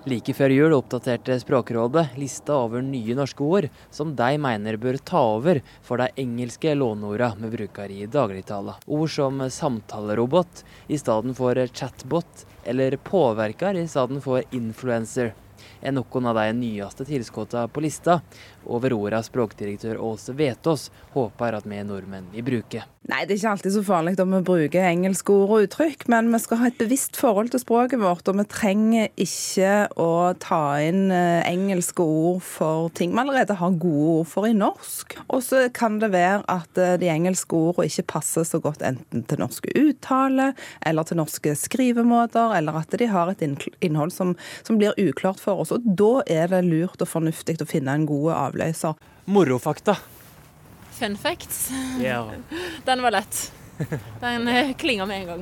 Like 0.04 0.34
før 0.36 0.52
jul 0.52 0.74
oppdaterte 0.76 1.38
Språkrådet 1.40 2.18
lista 2.20 2.58
over 2.60 2.82
nye 2.84 3.16
norske 3.16 3.46
ord 3.48 3.70
som 3.88 4.10
de 4.20 4.34
mener 4.42 4.76
bør 4.76 4.98
ta 5.00 5.22
over 5.38 5.62
for 5.88 6.02
de 6.02 6.10
engelske 6.20 6.74
låneordene 6.76 7.48
vi 7.48 7.62
bruker 7.62 7.94
i 7.94 8.04
dagligtala. 8.12 8.76
Ord 8.84 9.14
som 9.14 9.40
samtalerobot 9.48 10.66
i 10.92 11.00
stedet 11.00 11.38
for 11.38 11.56
chatbot, 11.72 12.44
eller 12.68 13.00
påverker 13.00 13.80
i 13.80 13.88
stedet 13.88 14.20
for 14.26 14.44
influencer 14.52 15.32
er 15.84 15.96
noen 15.96 16.28
av 16.28 16.36
de 16.36 16.52
nyeste 16.58 17.06
tilskuddene 17.08 17.72
på 17.72 17.84
lista 17.84 18.20
over 18.66 18.96
orda 18.96 19.22
språkdirektør 19.24 20.00
Åse 20.04 20.36
Vetås 20.36 20.90
håper 21.16 21.60
at 21.60 21.68
vi 21.68 21.80
nordmenn 21.88 22.28
vil 22.34 22.48
bruke. 22.48 22.84
Nei, 23.12 23.26
det 23.28 23.34
er 23.34 23.40
ikke 23.42 23.52
alltid 23.58 23.74
så 23.76 23.82
farlig 23.84 24.14
om 24.24 24.32
vi 24.32 24.40
bruker 24.48 24.86
engelske 24.88 25.34
ord 25.36 25.50
og 25.52 25.66
uttrykk, 25.66 26.06
men 26.12 26.30
vi 26.32 26.40
skal 26.40 26.62
ha 26.62 26.70
et 26.70 26.78
bevisst 26.80 27.18
forhold 27.20 27.50
til 27.52 27.60
språket 27.60 28.00
vårt, 28.00 28.30
og 28.32 28.38
vi 28.40 28.46
trenger 28.48 29.10
ikke 29.20 29.74
å 30.00 30.32
ta 30.40 30.62
inn 30.80 31.12
eh, 31.12 31.44
engelske 31.50 32.00
ord 32.00 32.40
for 32.48 32.88
ting 32.96 33.12
vi 33.12 33.20
allerede 33.26 33.58
har 33.60 33.76
gode 33.76 34.14
ord 34.22 34.32
for 34.32 34.48
i 34.48 34.54
norsk. 34.56 35.18
Og 35.28 35.44
så 35.44 35.66
kan 35.76 36.00
det 36.00 36.14
være 36.16 36.46
at 36.48 36.80
eh, 36.80 36.96
de 37.02 37.12
engelske 37.12 37.60
ordene 37.60 37.92
ikke 37.92 38.08
passer 38.16 38.48
så 38.48 38.64
godt 38.64 38.88
enten 38.88 39.28
til 39.28 39.44
norske 39.44 39.76
uttale, 39.84 40.54
eller 40.88 41.04
til 41.04 41.20
norske 41.20 41.58
skrivemåter, 41.60 42.56
eller 42.56 42.80
at 42.86 43.00
de 43.04 43.12
har 43.12 43.36
et 43.36 43.44
innhold 43.84 44.16
som, 44.16 44.32
som 44.64 44.80
blir 44.80 44.96
uklart 44.96 45.44
for 45.44 45.60
oss. 45.60 45.76
Og 45.76 45.84
da 45.84 46.24
er 46.24 46.56
det 46.56 46.64
lurt 46.72 47.04
og 47.04 47.12
fornuftig 47.18 47.60
å 47.60 47.68
finne 47.68 48.00
en 48.00 48.08
god 48.08 48.32
avløser. 48.40 48.96
Morofakta. 49.28 50.00
Fun 51.04 51.18
facts. 51.18 51.72
Yeah. 52.00 52.32
Den 52.86 53.02
var 53.02 53.12
lett. 53.12 53.52
Den 54.20 54.74
klinga 54.74 55.06
med 55.06 55.22
en 55.22 55.28
gang. 55.28 55.42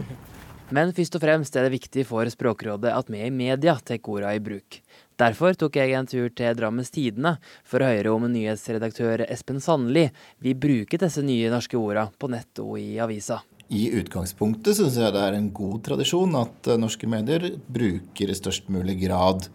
Men 0.73 0.89
først 0.97 1.19
og 1.19 1.21
fremst 1.21 1.53
er 1.53 1.67
det 1.67 1.75
viktig 1.75 2.05
for 2.09 2.25
Språkrådet 2.33 2.89
at 2.89 3.11
vi 3.13 3.19
i 3.21 3.29
media 3.29 3.75
tar 3.77 3.99
orda 4.09 4.31
i 4.33 4.39
bruk. 4.41 4.79
Derfor 5.21 5.53
tok 5.53 5.77
jeg 5.77 5.93
en 5.93 6.09
tur 6.09 6.31
til 6.33 6.57
Drammens 6.57 6.89
Tidende 6.89 7.35
for 7.61 7.85
å 7.85 7.91
høre 7.91 8.13
om 8.15 8.25
nyhetsredaktør 8.25 9.21
Espen 9.27 9.59
Sandli 9.61 10.07
vil 10.41 10.57
bruke 10.57 10.97
disse 10.97 11.21
nye 11.21 11.53
norske 11.53 11.77
orda 11.77 12.07
på 12.09 12.31
nett 12.33 12.63
og 12.65 12.79
i 12.81 12.97
avisa. 12.97 13.43
I 13.69 13.91
utgangspunktet 14.01 14.79
syns 14.79 14.97
jeg 14.97 15.13
det 15.13 15.27
er 15.27 15.37
en 15.37 15.51
god 15.53 15.77
tradisjon 15.91 16.41
at 16.41 16.71
eh, 16.71 16.81
norske 16.81 17.05
medier 17.05 17.51
bruker 17.69 18.33
i 18.33 18.39
størst 18.41 18.73
mulig 18.73 18.97
grad 19.05 19.45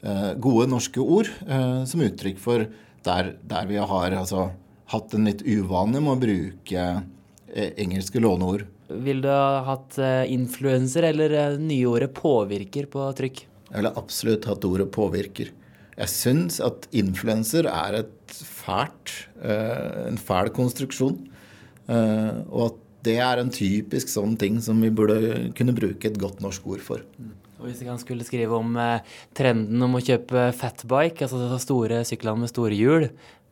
eh, 0.00 0.32
gode 0.40 0.70
norske 0.72 1.04
ord 1.04 1.28
som 1.84 2.08
uttrykk 2.08 2.40
for 2.40 2.64
der, 3.04 3.34
der 3.44 3.68
vi 3.68 3.76
har 3.76 4.20
altså 4.24 4.48
hatt 4.90 5.14
en 5.14 5.28
litt 5.28 5.44
uvane 5.46 6.00
med 6.00 6.12
å 6.12 6.18
bruke 6.20 6.84
eh, 6.90 7.70
engelske 7.80 8.22
låneord. 8.22 8.66
Vil 8.90 9.22
du 9.22 9.30
ha 9.30 9.62
hatt 9.68 9.98
eh, 10.02 10.24
influenser 10.34 11.06
eller 11.12 11.36
eh, 11.36 11.58
nyordet 11.62 12.10
påvirker 12.16 12.90
på 12.90 13.06
trykk? 13.18 13.44
Jeg 13.70 13.76
ville 13.78 13.94
absolutt 14.00 14.48
hatt 14.50 14.66
ordet 14.66 14.88
påvirker. 14.94 15.52
Jeg 16.00 16.10
syns 16.10 16.58
at 16.64 16.88
influenser 16.96 17.68
er 17.70 18.00
et 18.00 18.38
fælt, 18.40 19.12
en 19.44 20.16
fæl 20.16 20.48
konstruksjon. 20.56 21.18
Og 21.90 22.62
at 22.64 22.78
det 23.04 23.18
er 23.20 23.42
en 23.42 23.50
typisk 23.52 24.08
sånn 24.08 24.32
ting 24.40 24.56
som 24.64 24.80
vi 24.80 24.88
burde 24.96 25.50
kunne 25.58 25.74
bruke 25.76 26.08
et 26.08 26.16
godt 26.18 26.40
norsk 26.40 26.70
ord 26.72 26.82
for. 26.86 27.04
Og 27.60 27.68
Hvis 27.68 27.82
jeg 27.84 28.00
skulle 28.00 28.24
skrive 28.24 28.56
om 28.56 28.78
trenden 29.36 29.84
om 29.84 29.98
å 29.98 30.02
kjøpe 30.02 30.48
fatbike, 30.56 31.28
altså 31.28 31.60
store 31.60 32.00
syklene 32.08 32.46
med 32.46 32.54
store 32.54 32.80
hjul, 32.80 33.10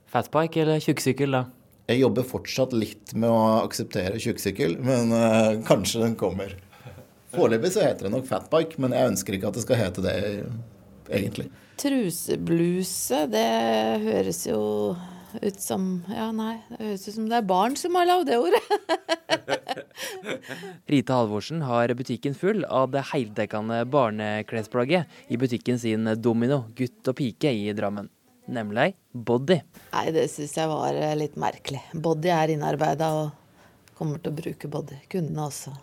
Fatbike 0.08 0.62
eller 0.62 0.80
tjukksykkel, 0.80 1.36
da? 1.36 1.44
Jeg 1.88 2.02
jobber 2.02 2.24
fortsatt 2.28 2.74
litt 2.76 3.14
med 3.16 3.28
å 3.32 3.60
akseptere 3.62 4.20
tjukksykkel, 4.20 4.78
men 4.84 5.12
uh, 5.12 5.56
kanskje 5.68 6.02
den 6.04 6.16
kommer. 6.20 6.54
Foreløpig 7.32 7.74
så 7.74 7.84
heter 7.84 8.08
det 8.08 8.14
nok 8.14 8.26
fatbike, 8.28 8.80
men 8.80 8.96
jeg 8.96 9.12
ønsker 9.12 9.36
ikke 9.36 9.50
at 9.50 9.58
det 9.58 9.64
skal 9.64 9.80
hete 9.80 10.04
det 10.04 10.16
egentlig. 11.08 11.48
Trusebluse, 11.80 13.22
det 13.32 13.46
høres 14.04 14.42
jo 14.48 14.60
ut 15.38 15.58
som 15.60 15.88
Ja, 16.08 16.30
nei, 16.32 16.54
det 16.72 16.80
høres 16.80 17.04
ut 17.04 17.16
som 17.18 17.28
det 17.28 17.36
er 17.38 17.48
barn 17.48 17.76
som 17.76 17.96
har 18.00 18.08
lagd 18.08 18.30
det 18.30 18.38
ordet. 18.40 18.62
Rita 20.92 21.20
Halvorsen 21.20 21.64
har 21.68 21.92
butikken 21.96 22.36
full 22.36 22.64
av 22.64 22.90
det 22.96 23.04
heldekkende 23.12 23.82
barneklesplagget 23.92 25.20
i 25.28 25.40
butikken 25.40 25.80
sin 25.80 26.08
Domino 26.16 26.64
gutt 26.76 27.12
og 27.12 27.20
pike 27.20 27.52
i 27.52 27.68
Drammen 27.76 28.08
nemlig 28.48 28.94
body. 29.12 29.60
Nei, 29.92 30.06
det 30.14 30.28
syns 30.32 30.56
jeg 30.58 30.70
var 30.70 30.96
eh, 30.96 31.16
litt 31.18 31.36
merkelig. 31.40 31.82
Body 31.92 32.32
er 32.34 32.54
innarbeida 32.54 33.12
og 33.16 33.94
kommer 33.98 34.22
til 34.22 34.32
å 34.32 34.38
bruke 34.40 34.70
body. 34.72 34.98
Kundene 35.12 35.46
også. 35.48 35.74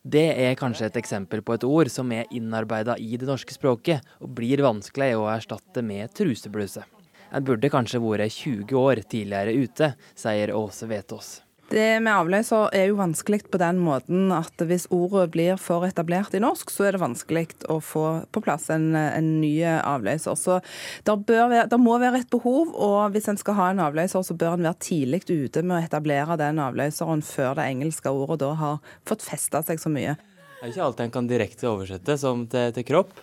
Det 0.00 0.30
er 0.32 0.56
kanskje 0.56 0.88
et 0.88 0.96
eksempel 0.96 1.42
på 1.44 1.58
et 1.58 1.66
ord 1.66 1.90
som 1.92 2.08
er 2.16 2.30
innarbeida 2.32 2.96
i 2.96 3.18
det 3.20 3.28
norske 3.28 3.52
språket, 3.52 4.00
og 4.24 4.32
blir 4.38 4.62
vanskelig 4.64 5.12
å 5.18 5.28
erstatte 5.28 5.84
med 5.84 6.14
trusebluse. 6.16 6.86
En 7.30 7.44
burde 7.46 7.70
kanskje 7.70 8.00
vært 8.02 8.32
20 8.32 8.80
år 8.80 9.04
tidligere 9.04 9.52
ute, 9.60 9.92
sier 10.18 10.54
Åse 10.56 10.88
Vetås. 10.90 11.38
Det 11.70 12.00
med 12.02 12.10
avløser 12.10 12.72
er 12.74 12.88
jo 12.88 12.96
vanskelig 12.98 13.44
på 13.46 13.58
den 13.62 13.78
måten 13.78 14.32
at 14.34 14.58
hvis 14.66 14.88
ordet 14.90 15.28
blir 15.30 15.54
for 15.60 15.84
etablert 15.86 16.34
i 16.34 16.40
norsk, 16.42 16.66
så 16.72 16.88
er 16.88 16.96
det 16.96 17.02
vanskelig 17.02 17.44
å 17.70 17.76
få 17.84 18.04
på 18.34 18.42
plass 18.42 18.70
en, 18.74 18.96
en 18.98 19.28
ny 19.38 19.62
avløser. 19.62 20.34
Så 20.34 20.58
det, 21.06 21.78
må 21.78 21.98
være 22.02 22.18
et 22.24 22.32
behov, 22.32 22.72
og 22.74 23.14
hvis 23.14 23.28
en 23.30 23.38
skal 23.38 23.54
ha 23.60 23.68
en 23.70 23.84
avløser, 23.86 24.22
så 24.26 24.34
bør 24.34 24.56
en 24.56 24.66
være 24.66 24.82
tidlig 24.82 25.22
ute 25.30 25.62
med 25.62 25.76
å 25.76 25.84
etablere 25.84 26.36
den 26.40 26.58
avløseren 26.58 27.22
før 27.22 27.54
det 27.60 27.68
engelske 27.70 28.10
ordet 28.10 28.40
da 28.42 28.50
har 28.58 28.82
fått 29.06 29.22
festa 29.26 29.62
seg 29.62 29.78
så 29.78 29.90
mye. 29.94 30.16
Det 30.58 30.66
er 30.66 30.70
ikke 30.74 30.86
alt 30.88 31.00
en 31.04 31.14
kan 31.14 31.30
direkte 31.30 31.70
oversette 31.70 32.18
som 32.18 32.48
til, 32.50 32.74
til 32.74 32.84
kropp? 32.90 33.14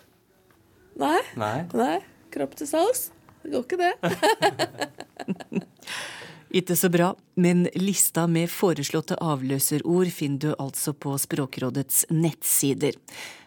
Nei. 0.98 1.20
Nei. 1.36 1.68
Nei. 1.76 2.00
Kropp 2.32 2.56
til 2.56 2.68
salgs. 2.70 3.10
Det 3.44 3.52
går 3.52 3.62
ikke, 3.68 3.78
det. 3.84 3.92
Ikke 6.48 6.76
så 6.80 6.88
bra, 6.88 7.10
men 7.36 7.66
lista 7.76 8.24
med 8.30 8.48
foreslåtte 8.48 9.18
avløserord 9.20 10.08
finner 10.14 10.38
du 10.40 10.54
altså 10.56 10.94
på 10.96 11.12
Språkrådets 11.20 12.06
nettsider. 12.08 12.96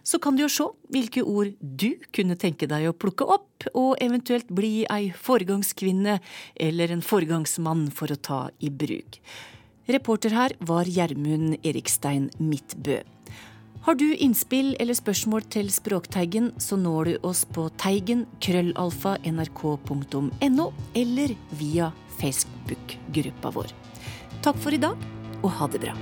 Så 0.05 0.19
kan 0.21 0.37
du 0.37 0.43
jo 0.43 0.49
se 0.53 0.67
hvilke 0.93 1.23
ord 1.25 1.55
du 1.61 1.95
kunne 2.13 2.37
tenke 2.37 2.69
deg 2.69 2.85
å 2.89 2.93
plukke 2.93 3.25
opp, 3.25 3.65
og 3.73 3.97
eventuelt 4.01 4.49
bli 4.53 4.83
ei 4.89 5.09
foregangskvinne 5.17 6.19
eller 6.55 6.93
en 6.93 7.01
foregangsmann 7.05 7.87
for 7.93 8.13
å 8.13 8.19
ta 8.21 8.41
i 8.61 8.69
bruk. 8.69 9.17
Reporter 9.89 10.37
her 10.37 10.53
var 10.61 10.85
Gjermund 10.85 11.57
Erikstein 11.65 12.29
Midtbø. 12.37 13.01
Har 13.81 13.97
du 13.97 14.11
innspill 14.13 14.75
eller 14.79 14.93
spørsmål 14.93 15.47
til 15.49 15.71
Språkteigen, 15.73 16.51
så 16.61 16.77
når 16.77 17.07
du 17.09 17.15
oss 17.25 17.41
på 17.49 17.65
teigen 17.81 18.27
krøllalfa 18.45 19.15
nrk.no, 19.25 20.67
eller 20.93 21.33
via 21.57 21.89
Facebook-gruppa 22.21 23.51
vår. 23.51 23.73
Takk 24.45 24.57
for 24.61 24.73
i 24.73 24.81
dag, 24.81 24.97
og 25.41 25.51
ha 25.57 25.67
det 25.73 25.81
bra. 25.83 25.97